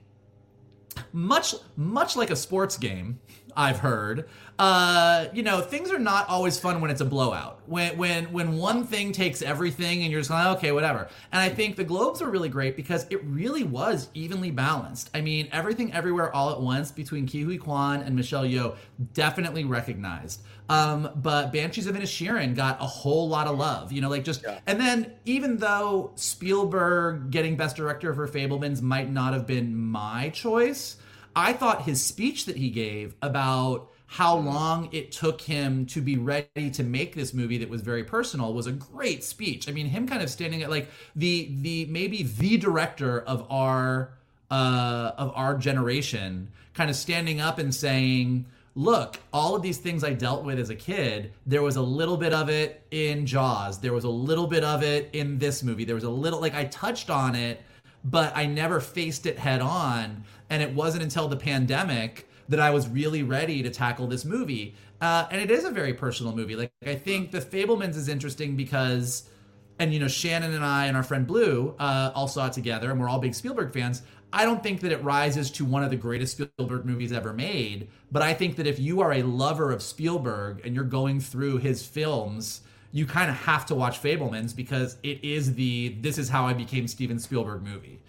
[1.11, 3.19] much much like a sports game,
[3.55, 4.27] I've heard.
[4.57, 7.59] Uh, you know, things are not always fun when it's a blowout.
[7.65, 11.09] When when when one thing takes everything and you're just like, okay, whatever.
[11.31, 15.09] And I think the Globes were really great because it really was evenly balanced.
[15.13, 18.75] I mean, everything everywhere all at once between Huy Quan and Michelle Yeoh
[19.13, 20.41] definitely recognized.
[20.69, 24.43] Um, but Banshees of Inisherin got a whole lot of love, you know, like just,
[24.43, 24.59] yeah.
[24.65, 30.29] and then even though Spielberg getting Best Director for Fabelmans might not have been my
[30.29, 30.97] choice,
[31.35, 36.15] I thought his speech that he gave about how long it took him to be
[36.15, 39.67] ready to make this movie that was very personal was a great speech.
[39.67, 44.11] I mean, him kind of standing at like the the maybe the director of our
[44.51, 50.03] uh of our generation kind of standing up and saying look, all of these things
[50.03, 53.79] I dealt with as a kid, there was a little bit of it in Jaws.
[53.79, 55.85] There was a little bit of it in this movie.
[55.85, 57.61] There was a little, like, I touched on it,
[58.05, 60.23] but I never faced it head on.
[60.49, 64.75] And it wasn't until the pandemic that I was really ready to tackle this movie.
[65.01, 66.55] Uh, and it is a very personal movie.
[66.55, 69.29] Like, I think The Fabelmans is interesting because.
[69.77, 72.91] And you know, Shannon and I and our friend Blue uh, all saw it together,
[72.91, 74.03] and we're all big Spielberg fans.
[74.31, 77.89] I don't think that it rises to one of the greatest Spielberg movies ever made,
[78.09, 81.57] but I think that if you are a lover of Spielberg and you're going through
[81.57, 82.61] his films,
[82.91, 86.53] you kind of have to watch Fabelmans because it is the this is how I
[86.53, 88.01] became Steven Spielberg movie.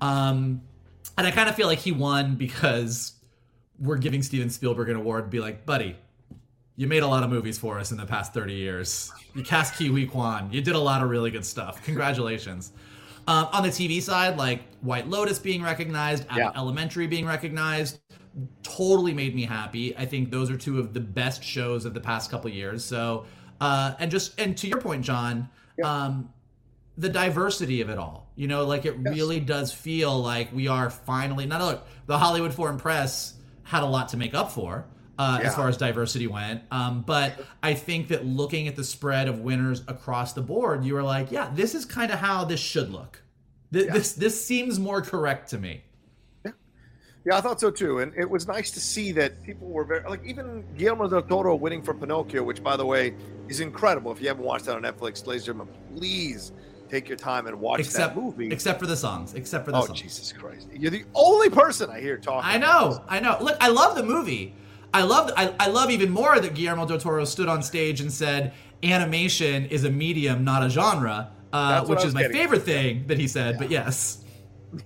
[0.00, 0.62] Um,
[1.18, 3.12] and I kind of feel like he won because
[3.78, 5.30] we're giving Steven Spielberg an award.
[5.30, 5.96] Be like, buddy,
[6.76, 9.12] you made a lot of movies for us in the past 30 years.
[9.34, 10.50] You cast Huy Quan.
[10.52, 11.84] You did a lot of really good stuff.
[11.84, 12.72] Congratulations.
[13.28, 16.50] Um, on the TV side, like White Lotus being recognized, yeah.
[16.56, 18.00] Elementary being recognized,
[18.62, 19.96] totally made me happy.
[19.96, 22.84] I think those are two of the best shows of the past couple years.
[22.84, 23.26] So,
[23.62, 25.48] uh, and just and to your point, John,
[25.84, 26.32] um,
[26.98, 28.30] the diversity of it all.
[28.34, 29.14] You know, like it yes.
[29.14, 33.86] really does feel like we are finally not look the Hollywood Foreign Press had a
[33.86, 34.84] lot to make up for
[35.18, 35.48] uh, yeah.
[35.48, 36.62] as far as diversity went.
[36.70, 40.94] Um, but I think that looking at the spread of winners across the board, you
[40.94, 43.22] were like, yeah, this is kind of how this should look.
[43.72, 43.92] Th- yeah.
[43.92, 45.84] This this seems more correct to me.
[47.24, 48.00] Yeah, I thought so too.
[48.00, 51.54] And it was nice to see that people were very like even Guillermo del Toro
[51.54, 53.14] winning for Pinocchio, which by the way
[53.48, 54.10] is incredible.
[54.12, 56.52] If you haven't watched that on Netflix, ladies and gentlemen, please
[56.88, 58.52] take your time and watch except, that movie.
[58.52, 59.34] Except for the songs.
[59.34, 60.00] Except for the oh, songs.
[60.00, 60.68] Jesus Christ.
[60.72, 62.50] You're the only person I hear talking.
[62.50, 63.04] I know.
[63.08, 63.38] I know.
[63.40, 64.54] Look, I love the movie.
[64.92, 68.12] I love I, I love even more that Guillermo del Toro stood on stage and
[68.12, 68.52] said
[68.82, 73.28] animation is a medium, not a genre, uh, which is my favorite thing that he
[73.28, 73.54] said.
[73.54, 73.58] Yeah.
[73.58, 74.18] But yes.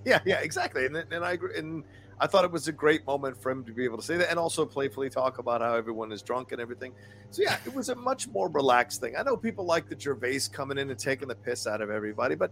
[0.03, 0.85] Yeah, yeah, exactly.
[0.85, 1.57] And and I agree.
[1.57, 1.85] And
[2.19, 4.29] I thought it was a great moment for him to be able to say that,
[4.29, 6.93] and also playfully talk about how everyone is drunk and everything.
[7.29, 9.15] So yeah, it was a much more relaxed thing.
[9.17, 12.35] I know people like the Gervais coming in and taking the piss out of everybody,
[12.35, 12.51] but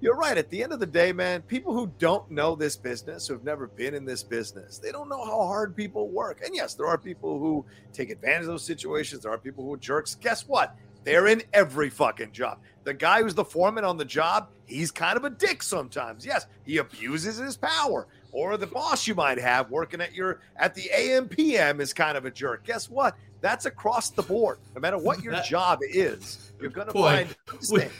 [0.00, 0.36] you're right.
[0.36, 3.66] At the end of the day, man, people who don't know this business, who've never
[3.66, 6.42] been in this business, they don't know how hard people work.
[6.44, 7.64] And yes, there are people who
[7.94, 9.22] take advantage of those situations.
[9.22, 10.14] There are people who are jerks.
[10.14, 10.76] Guess what?
[11.04, 12.58] They're in every fucking job.
[12.84, 16.26] The guy who's the foreman on the job, he's kind of a dick sometimes.
[16.26, 18.06] Yes, he abuses his power.
[18.36, 22.18] Or the boss you might have working at your at the AM PM is kind
[22.18, 22.64] of a jerk.
[22.66, 23.16] Guess what?
[23.40, 24.58] That's across the board.
[24.74, 27.28] No matter what your job is, you're gonna Boy,
[27.72, 27.90] find.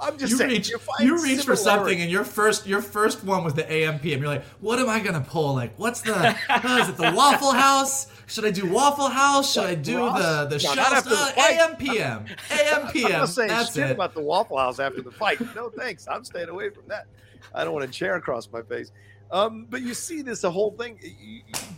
[0.00, 0.50] I'm just you saying.
[0.50, 4.04] Reach, you reach for something, and your first your first one was the AMPM.
[4.20, 5.54] You're like, what am I gonna pull?
[5.54, 6.14] Like, what's the?
[6.48, 8.06] uh, is it the Waffle House?
[8.28, 9.52] Should I do Waffle House?
[9.52, 10.74] Should I do the the show?
[10.78, 12.28] Uh, AMPM.
[12.28, 13.04] AMPM.
[13.04, 13.90] I'm not saying That's shit it.
[13.90, 15.40] about the Waffle House after the fight.
[15.56, 16.06] No thanks.
[16.06, 17.06] I'm staying away from that.
[17.52, 18.92] I don't want a chair across my face.
[19.32, 20.98] Um, but you see this, the whole thing.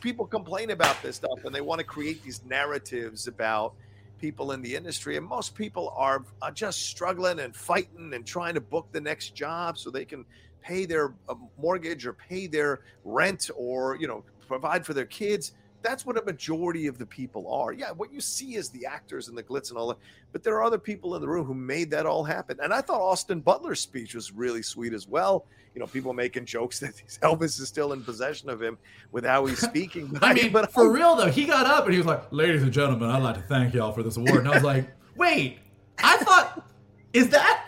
[0.00, 3.74] People complain about this stuff, and they want to create these narratives about
[4.20, 8.55] people in the industry, and most people are, are just struggling and fighting and trying
[8.55, 10.24] to book the next job so they can
[10.62, 15.52] pay their uh, mortgage or pay their rent or you know provide for their kids
[15.84, 17.72] that's what a majority of the people are.
[17.72, 19.98] Yeah, what you see is the actors and the glitz and all that,
[20.32, 22.59] but there are other people in the room who made that all happen.
[22.62, 25.44] And I thought Austin Butler's speech was really sweet as well.
[25.75, 28.79] You know, people making jokes that Elvis is still in possession of him
[29.12, 30.16] with how he's speaking.
[30.22, 32.72] I mean, but for real though, he got up and he was like, "Ladies and
[32.72, 35.59] gentlemen, I'd like to thank y'all for this award." And I was like, "Wait,
[35.99, 36.68] I thought."
[37.12, 37.66] Is that?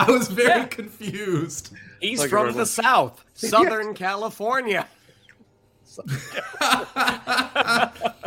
[0.00, 0.66] I was very yeah.
[0.66, 1.72] confused.
[2.00, 3.92] He's like from the South, Southern yeah.
[3.92, 4.88] California.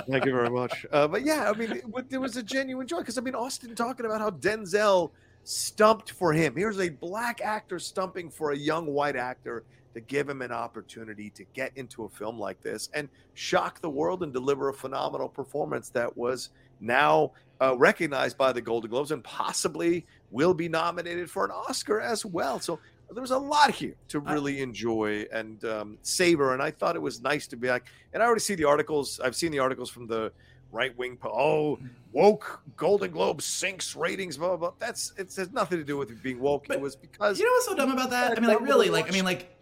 [0.08, 0.86] Thank you very much.
[0.92, 3.76] Uh, but yeah, I mean, it, there was a genuine joy because I mean, Austin
[3.76, 5.12] talking about how Denzel
[5.46, 6.56] stumped for him.
[6.56, 11.30] Here's a black actor stumping for a young white actor to give him an opportunity
[11.30, 15.30] to get into a film like this and shock the world and deliver a phenomenal
[15.30, 16.50] performance that was
[16.82, 17.32] now
[17.62, 22.26] uh, recognized by the Golden Globes and possibly will be nominated for an Oscar as
[22.26, 22.60] well.
[22.60, 22.80] So
[23.12, 26.54] there was a lot here to really enjoy and um, savor.
[26.54, 29.22] And I thought it was nice to be like, and I already see the articles.
[29.24, 30.32] I've seen the articles from the
[30.76, 31.18] right wing.
[31.24, 31.80] Oh,
[32.12, 34.38] woke Golden Globe sinks ratings.
[34.38, 34.58] Blah blah.
[34.58, 34.72] blah.
[34.80, 36.68] That's it has nothing to do with being woke.
[36.68, 38.38] But it was because You know what's so dumb about that?
[38.38, 39.56] I mean, like, really, like, I mean, like,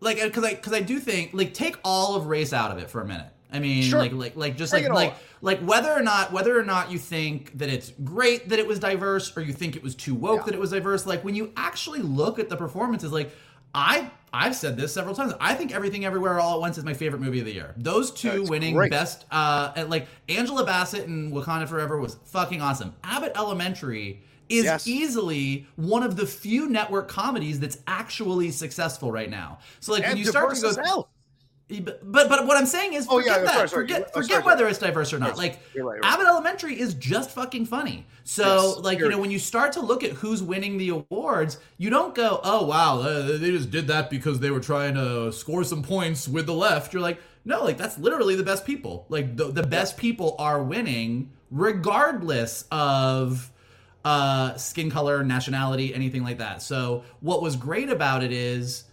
[0.00, 2.78] like, uh, because I, because I do think, like, take all of race out of
[2.78, 3.26] it for a minute.
[3.52, 4.00] I mean, Sure.
[4.00, 7.56] like, like, like, just like, like, like, whether or not, whether or not you think
[7.58, 10.44] that it's great that it was diverse, or you think it was too woke Yeah.
[10.46, 13.30] that it was diverse, like, when you actually look at the performances, like,
[13.72, 15.32] I, I've said this several times.
[15.40, 17.72] I think Everything Everywhere All at Once is my favorite movie of the year.
[17.76, 18.90] Those two That's winning great.
[18.90, 22.94] best, uh, and, like Angela Bassett and Wakanda Forever was fucking awesome.
[23.04, 24.86] Abbott Elementary is Yes.
[24.86, 29.58] easily one of the few network comedies that's actually successful right now.
[29.80, 31.08] So like when you start to go.
[31.68, 33.54] But but what I'm saying is Oh, forget yeah, that.
[33.54, 33.82] sorry, sorry.
[33.84, 35.30] Forget Oh, forget sorry, whether it's diverse or not.
[35.30, 36.12] Yes, Like you're right, you're right.
[36.12, 38.06] Abbott Elementary is just fucking funny.
[38.24, 41.58] So Yes, like you know when you start to look at who's winning the awards,
[41.78, 45.32] you don't go, "Oh wow, uh, they just did that because they were trying to
[45.32, 49.06] score some points with the left." You're like, "No, like that's literally the best people.
[49.08, 53.50] Like the, the best people are winning regardless of
[54.04, 58.83] uh skin color, nationality, anything like that." So what was great about it is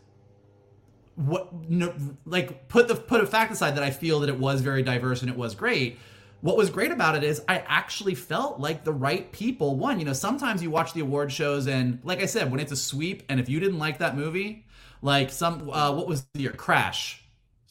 [1.16, 1.94] what no,
[2.26, 5.22] like put the put a fact aside that I feel that it was very diverse
[5.22, 6.00] and it was great.
[6.42, 10.00] What was great about it is I actually felt like the right people won.
[10.00, 12.78] You know, sometimes you watch the award shows and like I said, when it's a
[12.78, 14.66] sweep and if you didn't like that movie,
[15.02, 17.24] like some uh, what was the year Crash.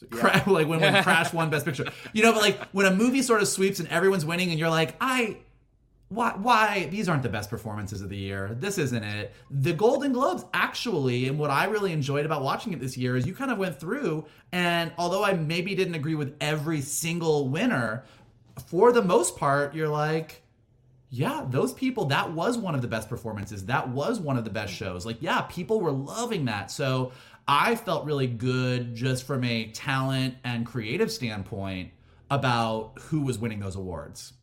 [0.09, 2.33] Crash, like when, when Crash won Best Picture, you know.
[2.33, 5.37] But like when a movie sort of sweeps and everyone's winning, and you're like, I,
[6.11, 8.53] why why these aren't the best performances of the year.
[8.59, 9.33] This isn't it.
[9.49, 13.25] The golden globes actually and what i really enjoyed about watching it this year is
[13.25, 18.03] you kind of went through and although i maybe didn't agree with every single winner
[18.67, 20.41] for the most part you're like
[21.09, 23.65] yeah those people that was one of the best performances.
[23.65, 25.05] That was one of the best shows.
[25.05, 26.71] Like yeah people were loving that.
[26.71, 27.13] So
[27.47, 31.91] i felt really good just from a talent and creative standpoint
[32.29, 34.33] about who was winning those awards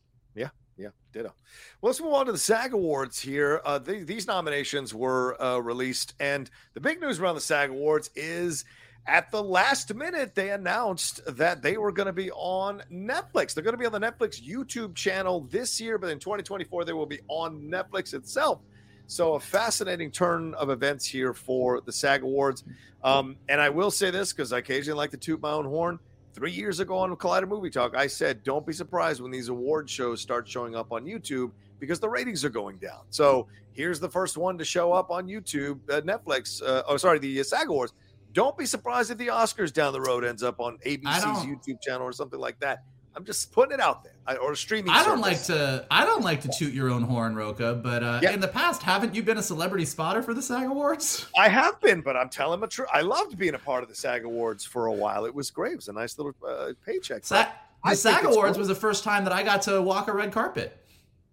[0.78, 1.34] Yeah, ditto.
[1.80, 3.60] Well, let's move on to the SAG Awards here.
[3.64, 8.10] Uh, th- these nominations were uh, released, and the big news around the SAG Awards
[8.14, 8.64] is
[9.08, 13.54] at the last minute they announced that they were going to be on Netflix.
[13.54, 16.92] They're going to be on the Netflix YouTube channel this year, but in 2024 they
[16.92, 18.60] will be on Netflix itself.
[19.08, 22.62] So a fascinating turn of events here for the SAG Awards.
[23.02, 25.98] Um, and I will say this because I occasionally like to toot my own horn.
[26.34, 29.90] Three years ago on Collider Movie Talk, I said, don't be surprised when these award
[29.90, 31.50] shows start showing up on YouTube
[31.80, 33.00] because the ratings are going down.
[33.10, 36.62] So here's the first one to show up on YouTube, uh, Netflix.
[36.62, 37.92] Uh, oh, sorry, the uh, SAG Awards.
[38.32, 42.06] Don't be surprised if the Oscars down the road ends up on ABC's YouTube channel
[42.06, 42.82] or something like that.
[43.18, 44.90] I'm just putting it out there, I, or streaming.
[44.92, 45.84] I don't like to.
[45.90, 47.74] I don't like to toot your own horn, Rocha.
[47.74, 48.30] But uh, Yeah.
[48.30, 51.26] in the past, haven't you been a celebrity spotter for the SAG Awards?
[51.38, 52.88] I have been, but I'm telling the truth.
[52.94, 55.24] I loved being a part of the SAG Awards for a while.
[55.24, 55.72] It was great.
[55.72, 57.26] It was a nice little uh, paycheck.
[57.26, 57.46] Sa-
[57.84, 58.60] the SAG Awards cool.
[58.60, 60.76] was the first time that I got to walk a red carpet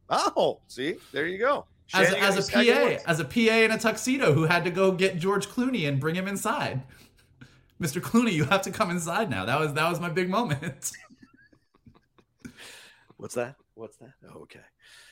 [0.10, 1.66] Oh, see, there you go.
[1.94, 3.04] as, Shannon, as a PA, Awards?
[3.06, 6.16] as a PA in a tuxedo who had to go get George Clooney and bring
[6.16, 6.82] him inside.
[7.82, 8.02] Mr.
[8.02, 9.44] Clooney, you have to come inside now.
[9.46, 10.92] That was that was my big moment.
[13.18, 13.56] What's that?
[13.76, 14.14] What's that?
[14.30, 14.60] Oh, okay.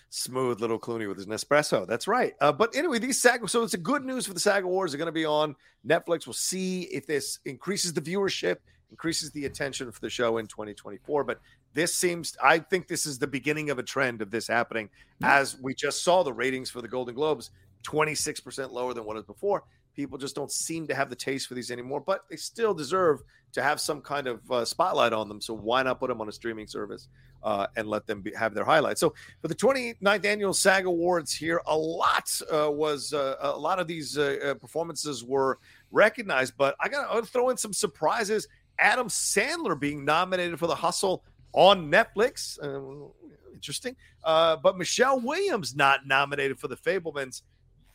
[0.10, 1.88] Smooth little Clooney with his Nespresso.
[1.88, 2.34] That's right.
[2.39, 4.91] Uh, but anyway, these SAG, so it's a good news for the SAG Awards.
[4.91, 5.56] They're going to be on
[5.88, 6.28] Netflix.
[6.28, 8.58] We'll see if this increases the viewership,
[8.91, 11.24] increases the attention for the show in 2024.
[11.24, 11.39] But
[11.74, 14.89] this seems, I think this is the beginning of a trend of this happening.
[15.24, 17.49] As we just saw the ratings for the Golden Globes,
[17.84, 19.64] 26% lower than what it was before.
[19.96, 23.22] People just don't seem to have the taste for these anymore, but they still deserve
[23.54, 25.39] to have some kind of uh, spotlight on them.
[25.39, 27.08] So why not put them on a streaming service
[27.44, 29.00] uh, and let them be, have their highlights?
[29.00, 33.80] So for the 29th annual SAG Awards here, a lot uh, was uh, a lot
[33.80, 35.60] of these uh, uh, performances were
[35.91, 38.48] recognized, but I got to throw in some surprises.
[38.80, 41.24] Adam Sandler being nominated for The Hustle
[41.54, 42.58] on Netflix.
[43.54, 43.96] Interesting.
[44.24, 47.44] But Michelle Williams not nominated for The Fabelmans.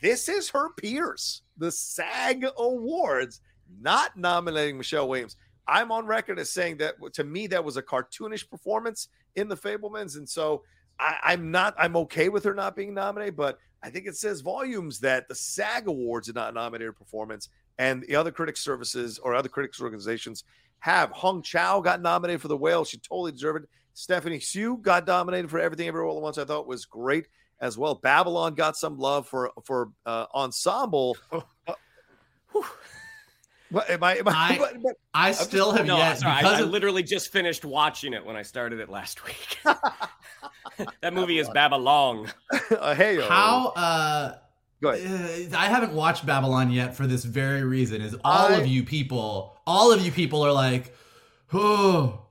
[0.01, 3.41] This is her peers, the SAG Awards,
[3.81, 5.35] not nominating Michelle Williams.
[5.67, 9.57] I'm on record as saying that to me that was a cartoonish performance in The
[9.57, 10.63] Fabelmans, and so
[10.99, 11.75] I, I'm not.
[11.77, 15.35] I'm okay with her not being nominated, but I think it says volumes that the
[15.35, 19.81] SAG Awards did not nominate her performance, and the other critics services or other critics
[19.81, 20.43] organizations
[20.79, 21.11] have.
[21.11, 23.69] Hong Chau got nominated for The Whale; she totally deserved it.
[23.93, 26.37] Stephanie Hsu got nominated for Everything Everywhere All at Once.
[26.37, 27.27] I thought was great
[27.61, 27.95] as well.
[27.95, 31.17] Babylon got some love for for uh, ensemble.
[33.71, 34.15] What am I?
[34.17, 37.31] Am I, I- but- but- I still have No, yet sorry, I, I literally just
[37.31, 39.59] finished watching it when I started it last week.
[41.01, 42.31] that movie is Babylon.
[42.71, 44.37] uh, hey, how uh
[44.81, 45.53] Go ahead.
[45.53, 48.01] Uh, I haven't watched Babylon yet for this very reason.
[48.01, 50.95] Is all I- of you people, all of you people are like,
[51.53, 52.21] oh,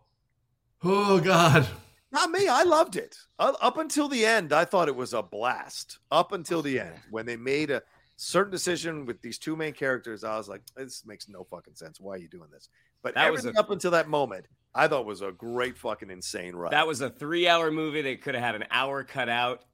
[0.82, 1.68] oh God.
[2.10, 2.48] Not me.
[2.48, 3.16] I loved it.
[3.38, 5.98] Uh, up until the end, I thought it was a blast.
[6.10, 7.82] Up until the end, when they made a
[8.16, 12.00] certain decision with these two main characters, I was like, this makes no fucking sense.
[12.00, 12.68] Why are you doing this?
[13.02, 16.10] But That was everything a- up until that moment, I thought was a great fucking
[16.10, 16.72] insane ride.
[16.72, 18.00] That was a three-hour movie.
[18.02, 19.64] They could have had an hour cut out.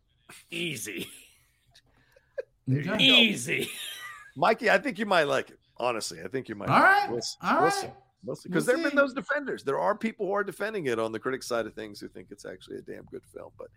[0.51, 1.09] Easy,
[2.71, 2.97] Okay.
[3.05, 3.71] easy.
[4.37, 5.59] Mikey, I think you might like it.
[5.77, 6.69] Honestly, I think you might.
[6.69, 7.05] All like right.
[7.05, 7.11] it.
[7.11, 7.93] We'll, All we'll right.
[8.25, 9.63] Because there have been those defenders.
[9.63, 12.29] There are people who are defending it on the critic side of things who think
[12.31, 13.51] it's actually a damn good film.
[13.59, 13.69] But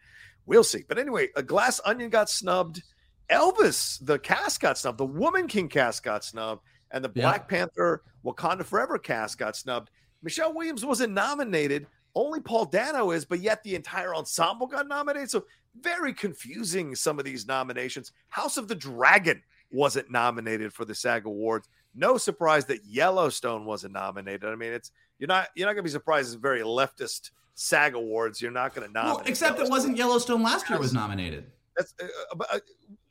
[0.46, 0.84] we'll see.
[0.88, 2.82] But anyway, a Glass Onion got snubbed.
[3.30, 4.98] Elvis, the cast got snubbed.
[4.98, 6.62] The Woman King cast got snubbed.
[6.92, 7.24] And the Yeah.
[7.24, 9.90] Black Panther Wakanda Forever cast got snubbed.
[10.24, 11.88] Michelle Williams wasn't nominated.
[12.16, 15.30] Only Paul Dano is, but yet the entire ensemble got nominated.
[15.30, 15.46] So
[15.82, 18.12] very confusing, some of these nominations.
[18.30, 21.68] House of the Dragon wasn't nominated for the SAG Awards.
[21.98, 24.46] No surprise that Yellowstone wasn't nominated.
[24.46, 26.28] I mean, it's you're not you're not gonna be surprised.
[26.28, 28.42] It's very leftist SAG Awards.
[28.42, 29.18] You're not gonna nominate.
[29.18, 31.46] Well, except it wasn't Yellowstone last year was nominated.
[31.76, 32.06] That's uh,
[32.40, 32.60] uh, uh,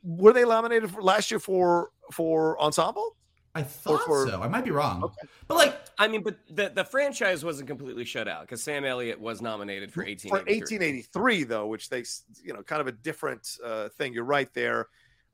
[0.03, 3.17] were they nominated for last year for for ensemble?
[3.55, 4.41] I thought for- so.
[4.41, 5.03] I might be wrong.
[5.03, 5.27] Okay.
[5.47, 9.19] But like, I mean, but the, the franchise wasn't completely shut out because Sam Elliott
[9.19, 10.77] was nominated for for 1883.
[10.77, 12.03] 1883 though which they
[12.43, 14.87] you know kind of a different uh, thing you're right there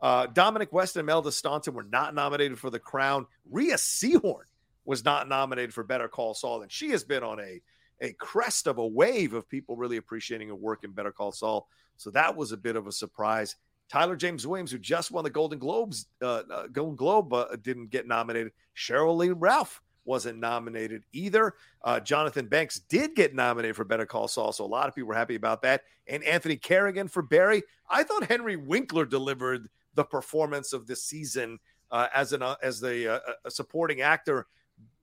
[0.03, 3.25] uh, dominic west and Imelda Staunton were not nominated for the crown.
[3.49, 4.43] Rhea Seehorn
[4.83, 7.61] was not nominated for better call saul and she has been on a
[8.01, 11.69] a crest of a wave of people really appreciating her work in better call saul.
[11.95, 13.55] So that was a bit of a surprise.
[13.87, 17.89] Tyler james williams who just won the golden globes uh, uh, golden globe uh, didn't
[17.89, 18.51] get nominated.
[18.75, 24.27] Sheryl lee ralph wasn't nominated either uh, Jonathan Banks did get nominated for Better Call
[24.27, 25.83] Saul, so a lot of people were happy about that.
[26.07, 27.63] And Anthony Carrigan for Barry.
[27.89, 31.59] I thought Henry Winkler delivered the performance of the season
[31.91, 34.47] uh, as an uh, as the uh, a supporting actor,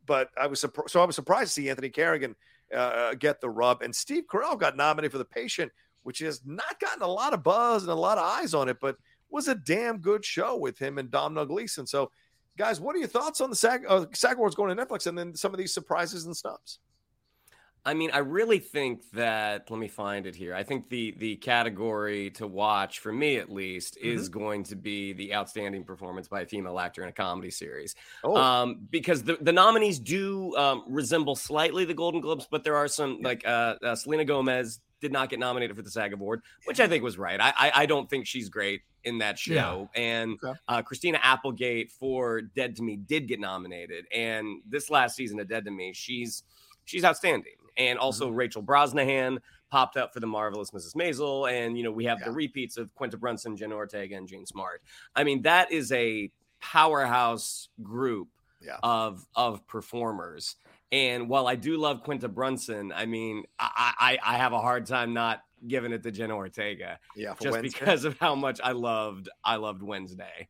[0.06, 0.90] but I was surprised.
[0.90, 2.34] So I was surprised to see Anthony Carrigan
[2.74, 3.82] uh, get the rub.
[3.82, 5.70] And Steve Carell got nominated for The Patient,
[6.02, 8.78] which has not gotten a lot of buzz and a lot of eyes on it,
[8.80, 8.96] but
[9.30, 11.86] was a damn good show with him and Domhnall Gleeson.
[11.86, 12.10] So.
[12.60, 15.16] Guys, what are your thoughts on the SAG, uh, SAG Awards going to Netflix and
[15.16, 16.78] then some of these surprises and snubs?
[17.86, 20.54] I mean, I really think that let me find it here.
[20.54, 25.14] I think the the category to watch for me at least is going to be
[25.14, 27.94] the outstanding performance by a female actor in a comedy series.
[28.22, 32.76] Oh, Um, because the, the nominees do um, resemble slightly the Golden Globes, but there
[32.76, 36.42] are some like uh, uh, Selena Gomez did not get nominated for the SAG Award,
[36.66, 37.40] which I think was right.
[37.40, 40.58] I I, I don't think she's great in that show, and Okay.
[40.68, 45.48] uh, Christina Applegate for Dead to Me did get nominated, and this last season of
[45.48, 46.42] Dead to Me, she's
[46.84, 48.36] she's outstanding, and also Mm-hmm.
[48.36, 49.38] Rachel Brosnahan
[49.70, 50.94] popped up for the marvelous Mrs.
[50.96, 52.26] Maisel, and you know we have Yeah.
[52.26, 54.82] the repeats of Quinta Brunson, Jen Ortega, and Jean Smart.
[55.16, 56.30] I mean that is a
[56.60, 58.28] powerhouse group
[58.60, 58.76] Yeah.
[58.82, 60.56] of of performers.
[60.92, 64.86] And while I do love Quinta Brunson, I mean I I, I have a hard
[64.86, 67.78] time not giving it to Jenna Ortega yeah, just Wednesday.
[67.78, 70.48] because of how much I loved I loved Wednesday.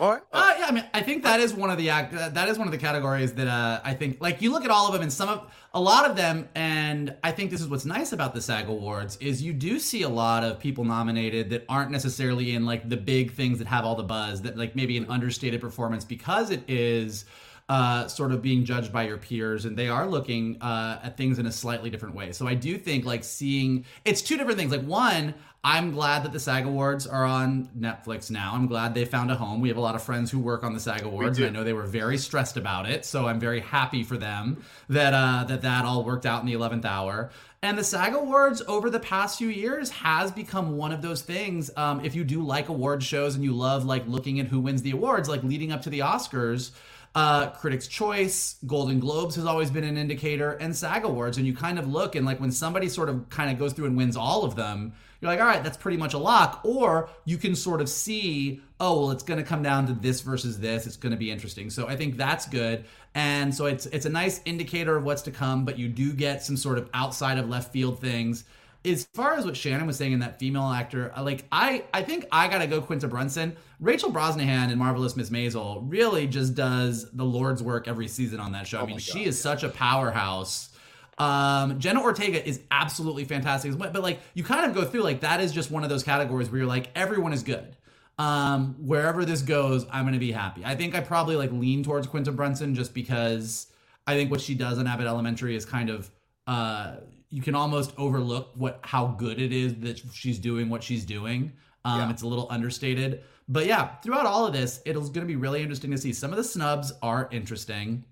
[0.00, 0.22] All right.
[0.32, 2.14] Uh, yeah, I mean, I think that is one of the act.
[2.14, 4.70] uh, That is one of the categories that uh, I think, like, you look at
[4.70, 7.68] all of them, and some of a lot of them, and I think this is
[7.68, 11.50] what's nice about the SAG Awards is you do see a lot of people nominated
[11.50, 14.42] that aren't necessarily in like the big things that have all the buzz.
[14.42, 17.24] That like maybe an understated performance because it is.
[17.68, 21.38] Uh, sort of being judged by your peers, and they are looking uh, at things
[21.38, 22.32] in a slightly different way.
[22.32, 24.72] So I do think like seeing it's two different things.
[24.72, 28.52] Like one, I'm glad that the SAG Awards are on Netflix now.
[28.54, 29.60] I'm glad they found a home.
[29.60, 31.64] We have a lot of friends who work on the SAG Awards, and I know
[31.64, 33.04] they were very stressed about it.
[33.04, 36.54] So I'm very happy for them that uh, that that all worked out in the
[36.54, 37.30] 11th hour.
[37.60, 41.72] And the SAG Awards over the past few years has become one of those things.
[41.76, 44.82] Um, if you do like award shows and you love like looking at who wins
[44.82, 46.70] the awards, like leading up to the Oscars,
[47.14, 51.38] uh, Critics' Choice, Golden Globes has always been an indicator, and SAG Awards.
[51.38, 53.86] And you kind of look and like when somebody sort of kind of goes through
[53.86, 56.60] and wins all of them, you're like, all right, that's pretty much a lock.
[56.64, 60.20] Or you can sort of see, oh, well, it's going to come down to this
[60.20, 60.86] versus this.
[60.86, 61.70] It's going to be interesting.
[61.70, 62.84] So I think that's good.
[63.14, 65.64] And so it's it's a nice indicator of what's to come.
[65.64, 68.44] But you do get some sort of outside of left field things.
[68.84, 72.26] As far as what Shannon was saying in that female actor, like I, I think
[72.30, 73.56] I gotta go Quinta Brunson.
[73.80, 78.52] Rachel Brosnahan in Marvelous Miss Maisel really just does the Lord's work every season on
[78.52, 78.80] that show.
[78.80, 80.70] I mean, she is such a powerhouse.
[81.18, 85.20] Um, Jenna Ortega is absolutely fantastic, but, but like you kind of go through like
[85.20, 87.76] that is just one of those categories where you're like everyone is good.
[88.18, 90.64] Um, wherever this goes, I'm gonna be happy.
[90.64, 93.66] I think I probably like lean towards Quinta Brunson just because
[94.06, 96.10] I think what she does in Abbott Elementary is kind of
[96.46, 96.96] uh,
[97.30, 101.52] you can almost overlook what how good it is that she's doing what she's doing.
[101.84, 102.10] Um, Yeah.
[102.10, 105.62] It's a little understated, But yeah, throughout all of this, it's going to be really
[105.62, 106.12] interesting to see.
[106.12, 108.04] Some of the snubs are interesting.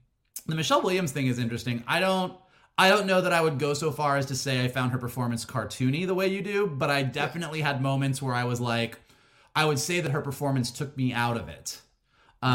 [0.47, 1.83] The Michelle Williams thing is interesting.
[1.87, 2.35] I don't
[2.79, 4.99] I don't know that I would go so far as to say I found her
[4.99, 8.99] performance cartoony the way you do, but I definitely had moments where I was like
[9.55, 11.81] I would say that her performance took me out of it.
[12.43, 12.47] Uh,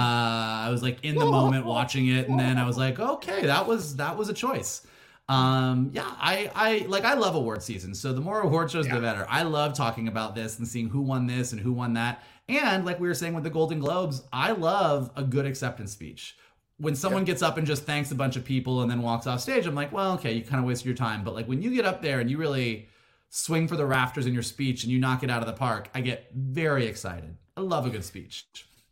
[0.65, 3.67] I was like in the moment watching it, and then I was like, okay, that
[3.67, 4.85] was that was a choice.
[5.31, 7.95] Um, yeah, I I like I love award season.
[7.95, 8.95] So the more award shows, yeah.
[8.95, 9.25] the better.
[9.29, 12.21] I love talking about this and seeing who won this and who won that.
[12.49, 16.35] And like we were saying with the Golden Globes, I love a good acceptance speech.
[16.79, 19.39] When someone gets up and just thanks a bunch of people and then walks off
[19.39, 21.23] stage, I'm like, well, okay, you kind of wasted your time.
[21.23, 22.89] But like when you get up there and you really
[23.29, 25.89] swing for the rafters in your speech and you knock it out of the park,
[25.93, 27.37] I get very excited.
[27.55, 28.47] I love a good speech.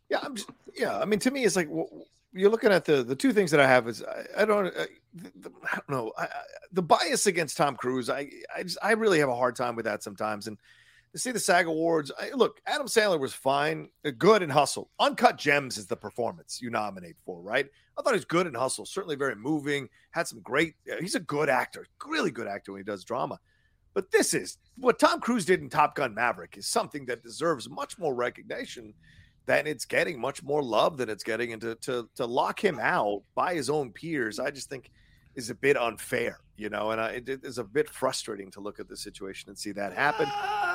[0.08, 0.98] Yeah, I'm just, yeah.
[0.98, 1.68] I mean, to me, it's like
[2.32, 4.86] you're looking at the the two things that I have is I, I don't I,
[5.14, 6.28] the, I don't know I,
[6.72, 8.08] the bias against Tom Cruise.
[8.08, 10.46] I I just I really have a hard time with that sometimes.
[10.46, 10.58] And
[11.12, 14.90] to see the SAG Awards, I, look, Adam Sandler was fine, uh, good and hustle.
[15.00, 17.66] Uncut Gems is the performance you nominate for, right?
[17.98, 19.88] I thought he was good and hustle, certainly very moving.
[20.12, 20.74] Had some great.
[21.00, 23.38] He's a good actor, really good actor when he does drama.
[23.92, 27.68] But this is what Tom Cruise did in Top Gun Maverick is something that deserves
[27.68, 28.94] much more recognition
[29.46, 31.52] than it's getting, much more love than it's getting.
[31.52, 34.92] And to, to, to lock him out by his own peers, I just think
[35.34, 38.80] is a bit unfair, you know, and I, it is a bit frustrating to look
[38.80, 40.28] at the situation and see that happen.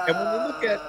[0.07, 0.81] And when you look at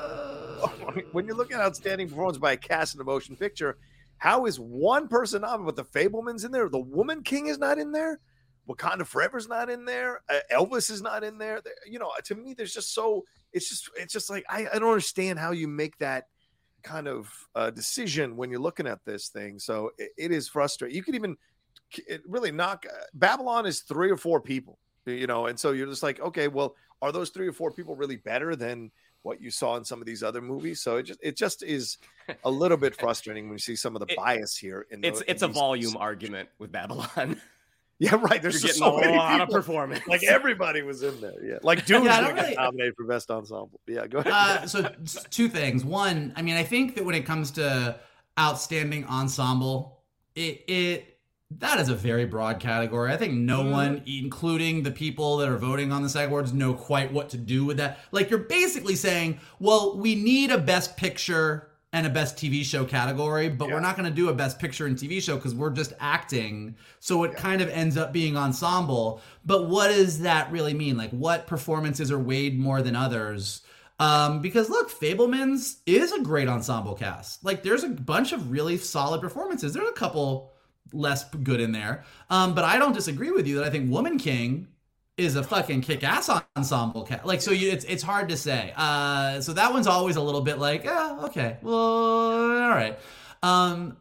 [1.12, 3.76] when you look at outstanding performance by a cast in a motion picture,
[4.18, 6.68] how is one person on but the Fabelmans in there?
[6.68, 8.20] The Woman King is not in there.
[8.68, 10.22] Wakanda Forever's not in there.
[10.28, 11.60] Uh, Elvis is not in there.
[11.88, 14.88] You know, to me, there's just so it's just it's just like I, I don't
[14.88, 16.26] understand how you make that
[16.82, 19.58] kind of uh, decision when you're looking at this thing.
[19.58, 20.96] So it, it is frustrating.
[20.96, 21.36] You could even
[22.26, 26.02] really knock uh, Babylon is three or four people, you know, and so you're just
[26.02, 28.90] like, okay, well, are those three or four people really better than
[29.22, 30.80] what you saw in some of these other movies?
[30.80, 31.98] So it just it just is
[32.44, 34.86] a little bit frustrating when you see some of the bias here.
[34.90, 37.40] In the, it's it's a volume argument with Babylon.
[37.98, 38.42] Yeah, right.
[38.42, 40.06] There's just so a lot of performance.
[40.06, 41.42] Like everybody was in there.
[41.42, 42.54] Yeah, like Dune yeah, really...
[42.54, 43.80] nominated for best ensemble.
[43.86, 44.32] Yeah, go ahead.
[44.34, 44.92] Uh, so
[45.30, 45.82] two things.
[45.82, 47.98] One, I mean, I think that when it comes to
[48.38, 50.02] outstanding ensemble,
[50.34, 51.15] it it
[51.50, 53.12] that is a very broad category.
[53.12, 53.70] I think no mm.
[53.70, 57.36] one, including the people that are voting on the SAG Awards, know quite what to
[57.36, 57.98] do with that.
[58.10, 62.84] Like you're basically saying, well, we need a best picture and a best TV show
[62.84, 63.74] category, but yeah.
[63.74, 66.76] we're not going to do a best picture and TV show because we're just acting.
[66.98, 67.38] So it yeah.
[67.38, 69.22] kind of ends up being ensemble.
[69.44, 70.96] But what does that really mean?
[70.96, 73.62] Like, what performances are weighed more than others?
[73.98, 77.44] Um, because look, Fabelmans is a great ensemble cast.
[77.44, 79.72] Like, there's a bunch of really solid performances.
[79.72, 80.52] There's a couple
[80.92, 82.04] less good in there.
[82.30, 84.68] Um, but I don't disagree with you that I think Woman King
[85.16, 87.24] is a fucking kick-ass ensemble cast.
[87.24, 88.72] Like, so you, it's it's hard to say.
[88.76, 92.98] Uh, so that one's always a little bit like, yeah, okay, well, all right.
[93.42, 93.96] Um,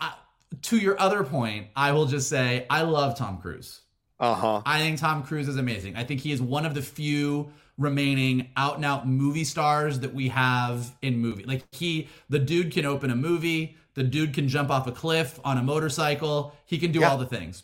[0.00, 0.14] I,
[0.62, 3.80] to your other point, I will just say I love Tom Cruise.
[4.18, 4.62] Uh huh.
[4.64, 5.96] I think Tom Cruise is amazing.
[5.96, 10.14] I think he is one of the few remaining out and out movie stars that
[10.14, 11.42] we have in movie.
[11.44, 13.76] Like he, the dude can open a movie.
[13.94, 16.54] The dude can jump off a cliff on a motorcycle.
[16.64, 17.10] He can do yeah.
[17.10, 17.62] all the things.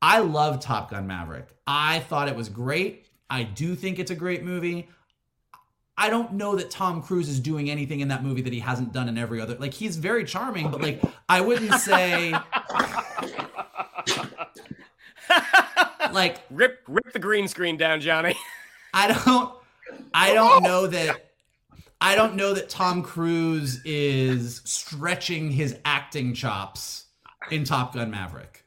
[0.00, 1.48] I love Top Gun Maverick.
[1.66, 3.06] I thought it was great.
[3.28, 4.88] I do think it's a great movie.
[5.96, 8.92] I don't know that Tom Cruise is doing anything in that movie that he hasn't
[8.92, 9.56] done in every other.
[9.56, 12.32] Like he's very charming, but like I wouldn't say
[16.12, 18.36] like rip rip the green screen down, Johnny.
[18.94, 19.52] I don't
[20.14, 21.27] I don't know that
[22.00, 27.06] I don't know that Tom Cruise is stretching his acting chops
[27.50, 28.64] in Top Gun Maverick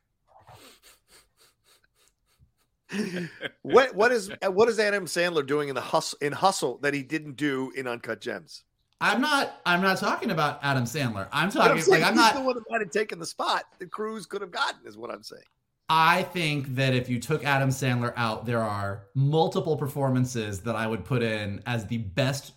[3.62, 7.04] what what is what is Adam Sandler doing in the hustle in hustle that he
[7.04, 8.64] didn't do in Uncut Gems?
[9.00, 9.62] I'm not.
[9.66, 11.28] I'm not talking about Adam Sandler.
[11.32, 13.92] I'm talking I'm like I'm not the one that might have taken the spot that
[13.92, 14.86] Cruise could have gotten.
[14.86, 15.44] Is what I'm saying.
[15.90, 20.88] I think that if you took Adam Sandler out, there are multiple performances that I
[20.88, 22.54] would put in as the best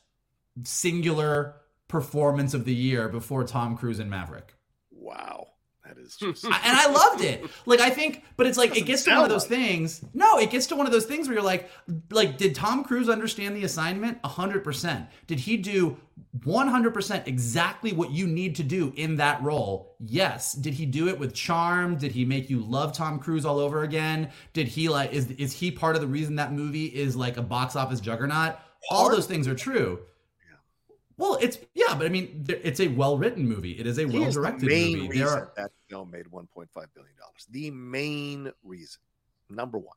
[0.63, 1.57] singular
[1.89, 4.55] performance of the year before Tom Cruise and Maverick.
[4.91, 5.49] Wow.
[5.85, 6.31] That is hmm.
[6.31, 6.45] just...
[6.45, 7.45] and I loved it.
[7.67, 9.61] Like I think, but it's like it gets to one of those like...
[9.61, 10.03] things.
[10.15, 11.71] No, it gets to one of those things where you're like,
[12.11, 14.19] like, did Tom Cruise understand the assignment?
[14.25, 15.07] hundred percent.
[15.27, 15.99] Did he do
[16.41, 19.97] 100% exactly what you need to do in that role?
[20.01, 20.53] Yes.
[20.53, 21.97] Did he do it with charm?
[21.97, 24.31] Did he make you love Tom Cruise all over again?
[24.53, 27.43] Did he like is is he part of the reason that movie is like a
[27.43, 28.57] box office juggernaut?
[28.91, 30.01] All those things are true.
[31.17, 33.73] Well, it's yeah, but I mean, it's a well-written movie.
[33.73, 35.09] It is a well-directed the movie.
[35.09, 35.53] Reason are...
[35.57, 37.47] that film made 1.5 billion dollars.
[37.51, 39.01] The main reason,
[39.49, 39.97] number one.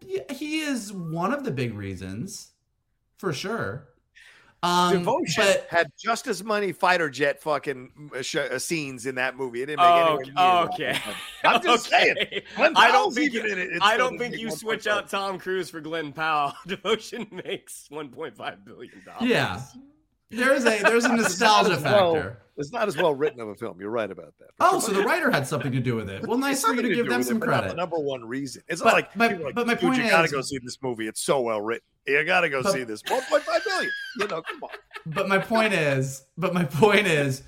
[0.00, 2.52] Yeah, he is one of the big reasons,
[3.16, 3.88] for sure.
[4.64, 9.16] Um, Devotion but had just as many fighter jet fucking uh, sh- uh, scenes in
[9.16, 9.62] that movie.
[9.62, 10.98] It didn't make Oh, anywhere near okay.
[11.42, 12.14] I'm just saying.
[12.56, 13.70] Glen I don't Powell's think even in it.
[13.72, 14.58] It I don't think you 1.5.
[14.58, 16.54] switch out Tom Cruise for Glen Powell.
[16.68, 19.22] Devotion makes 1.5 billion dollars.
[19.28, 19.60] yeah,
[20.30, 22.38] there's a there's a nostalgia as well- factor.
[22.58, 23.80] It's not as well written of a film.
[23.80, 24.50] You're right about that.
[24.60, 26.26] Oh, so the writer had something to do with it.
[26.28, 27.70] Well, nice for you Something to give them with it, some but not credit.
[27.70, 28.62] The number one reason.
[28.68, 30.58] It's But- not like, but- people like, but my "Dude, point you gotta go see
[30.62, 31.08] this movie.
[31.08, 31.86] It's so well written.
[32.06, 33.02] You gotta go But- see this.
[33.02, 33.90] 1.5 million.
[34.18, 34.70] You know, come on.
[35.06, 37.42] but my point is, but my point is,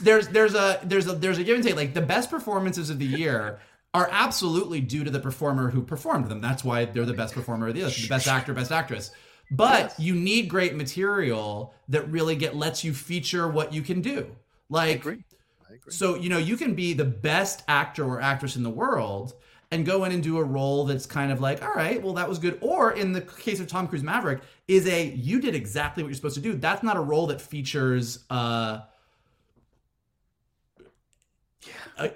[0.00, 1.76] there's there's a there's a there's a give and take.
[1.76, 3.60] Like the best performances of the year
[3.94, 6.40] are absolutely due to the performer who performed them.
[6.40, 9.10] That's why they're the best performer of the year, the best actor, best actress.
[9.50, 14.26] But you need great material that really get lets you feature what you can do.
[14.30, 14.34] I
[14.68, 15.24] Like agree.
[15.70, 15.90] I agree.
[15.92, 19.32] so, you know, you can be the best actor or actress in the world
[19.70, 22.28] and go in and do a role that's kind of like, all right, well, that
[22.28, 22.58] was good.
[22.62, 26.16] Or in the case of Tom Cruise Maverick, is a you did exactly what you're
[26.16, 26.54] supposed to do.
[26.54, 28.80] That's not a role that features uh,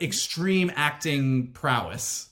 [0.00, 2.28] extreme acting prowess.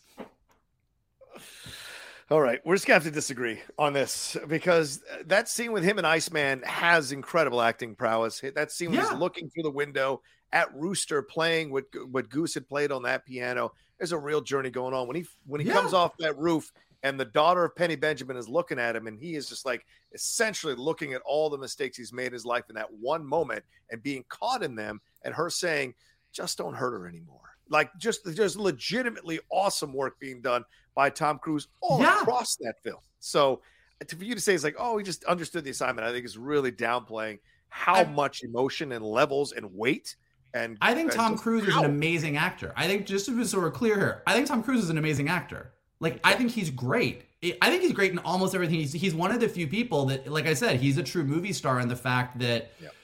[2.31, 5.99] All right, we're just gonna have to disagree on this because that scene with him
[5.99, 8.41] and Iceman has incredible acting prowess.
[8.55, 9.17] That scene was Yeah.
[9.17, 10.23] looking through the window
[10.53, 13.73] at Rooster playing what what Goose had played on that piano.
[13.99, 15.75] There's a real journey going on when he when he Yeah.
[15.75, 16.73] comes off that roof
[17.03, 19.87] and the daughter of Penny Benjamin is looking at him and he is just like
[20.13, 23.65] essentially looking at all the mistakes he's made in his life in that one moment
[23.91, 25.95] and being caught in them and her saying,
[26.33, 30.65] "Just don't hurt her anymore." Like just just legitimately awesome work being done
[30.95, 32.21] by Tom Cruise all Yeah.
[32.23, 33.01] across that film.
[33.21, 33.63] So
[34.07, 36.25] to, for you to say it's like, oh, he just understood the assignment, I think
[36.25, 40.17] is really downplaying how I- much emotion and levels and weight.
[40.55, 42.73] And I think and Tom just Cruise is an amazing actor.
[42.77, 44.99] I think just to be so we're clear here, I think Tom Cruise is an
[44.99, 45.71] amazing actor.
[46.01, 47.25] Like I think he's great.
[47.43, 48.77] I- think he's great in almost everything.
[48.77, 51.53] He's he's one of the few people that, like I said, he's a true movie
[51.53, 52.95] star in the fact that Yep.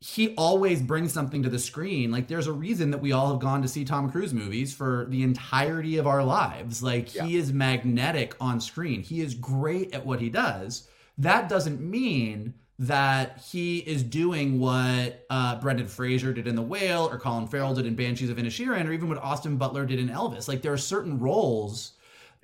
[0.00, 2.10] he always brings something to the screen.
[2.10, 5.06] Like there's a reason that we all have gone to see Tom Cruise movies for
[5.10, 6.82] the entirety of our lives.
[6.82, 9.02] Like he is magnetic on screen.
[9.02, 10.88] He is great at what he does.
[11.18, 17.08] That doesn't mean that he is doing what uh, Brendan Fraser did in The Whale,
[17.08, 20.08] or Colin Farrell did in Banshees of Inisherin, or even what Austin Butler did in
[20.08, 20.48] Elvis.
[20.48, 21.92] Like there are certain roles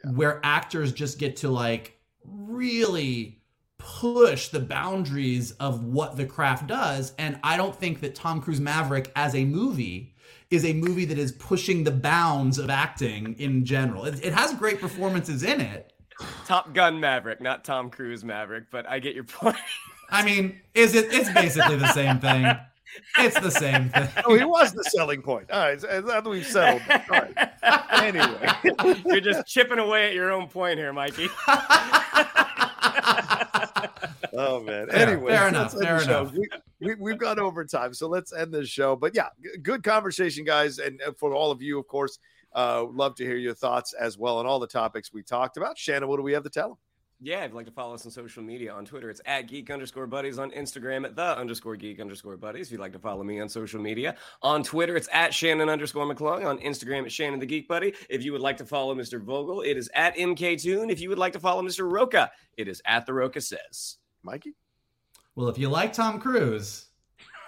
[0.05, 3.41] where actors just get to like really
[3.79, 7.15] push the boundaries of what the craft does.
[7.19, 10.15] And I don't think that Tom Cruise Maverick as a movie
[10.51, 14.05] is a movie that is pushing the bounds of acting in general.
[14.05, 15.93] It, it has great performances in it.
[16.47, 19.57] Top Gun Maverick, not Tom Cruise Maverick, but I get your point.
[20.11, 21.13] I mean, is it?
[21.13, 22.47] It's basically the same thing.
[23.19, 24.09] It's the same thing.
[24.25, 25.51] Oh, he was the selling point.
[25.51, 26.83] All right, that we've settled.
[26.89, 27.05] that.
[27.11, 28.03] All right.
[28.03, 31.29] Anyway, You're just chipping away at your own point here, Mikey.
[34.35, 34.91] oh man.
[34.91, 36.33] Anyway, fair enough, fair enough.
[36.33, 36.49] We,
[36.81, 38.97] we, we've gone over time, so let's end this show.
[38.97, 42.19] But yeah, g- good conversation, guys, and uh, for all of you, of course,
[42.55, 45.79] uh, love to hear your thoughts as well on all the topics we talked about.
[45.79, 46.79] Shannon, what do we have to tell them?
[47.21, 49.71] Yeah, if you'd like to follow us on social media, on Twitter, it's at geek
[49.71, 50.39] underscore buddies.
[50.39, 52.69] On Instagram, at the underscore geek underscore buddies.
[52.69, 56.07] If you'd like to follow me on social media, on Twitter, it's at Shannon underscore
[56.07, 56.47] McClung.
[56.47, 57.93] On Instagram, at Shannon the Geek Buddy.
[58.09, 59.21] If you would like to follow Mr.
[59.21, 60.93] Vogel, it is at MKToon.
[60.93, 61.91] If you would like to follow Mr.
[61.91, 63.97] Rocha, it is at The Rocha Says.
[64.23, 64.55] Mikey?
[65.35, 66.87] Well, if you like Tom Cruise,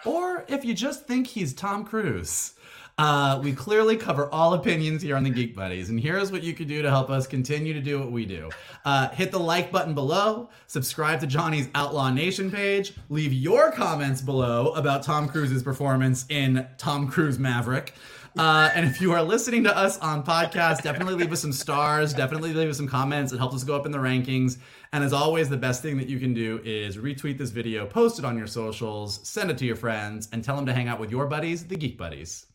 [0.04, 2.54] or if you just think he's Tom Cruise,
[3.00, 5.88] uh, we clearly cover all opinions here on the Geek Buddies.
[5.88, 8.50] And here's what you can do to help us continue to do what we do
[8.84, 14.20] uh, hit the like button below, subscribe to Johnny's Outlaw Nation page, leave your comments
[14.20, 17.94] below about Tom Cruise's performance in Tom Cruise Maverick.
[18.38, 22.12] Uh, and if you are listening to us on podcast, definitely leave us some stars.
[22.12, 23.32] Definitely leave us some comments.
[23.32, 24.58] It helps us go up in the rankings.
[24.92, 28.18] And as always, the best thing that you can do is retweet this video, post
[28.18, 31.00] it on your socials, send it to your friends, and tell them to hang out
[31.00, 32.46] with your buddies, the Geek Buddies.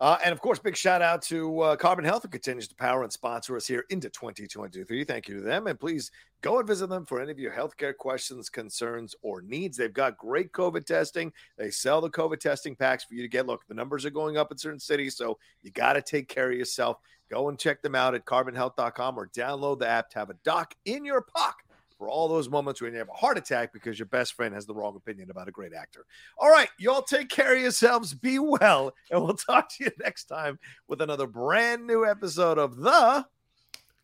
[0.00, 3.02] Uh, and of course, big shout out to uh, Carbon Health, who continues to power
[3.02, 5.04] and sponsor us here into 2023.
[5.04, 5.66] Thank you to them.
[5.66, 6.10] And please
[6.42, 9.76] go and visit them for any of your healthcare questions, concerns, or needs.
[9.76, 11.32] They've got great COVID testing.
[11.56, 13.46] They sell the COVID testing packs for you to get.
[13.46, 16.50] Look, the numbers are going up in certain cities, so you got to take care
[16.50, 16.98] of yourself.
[17.30, 20.74] Go and check them out at carbonhealth.com or download the app to have a doc
[20.84, 21.65] in your pocket
[21.98, 24.66] for all those moments when you have a heart attack because your best friend has
[24.66, 26.04] the wrong opinion about a great actor.
[26.38, 30.24] All right, y'all take care of yourselves, be well, and we'll talk to you next
[30.24, 30.58] time
[30.88, 33.26] with another brand new episode of The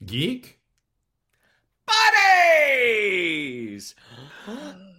[0.05, 0.59] Geek?
[1.87, 3.95] Buddies!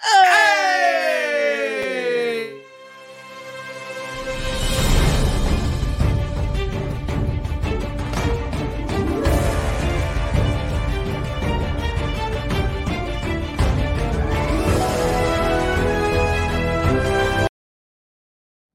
[0.00, 2.07] Hey!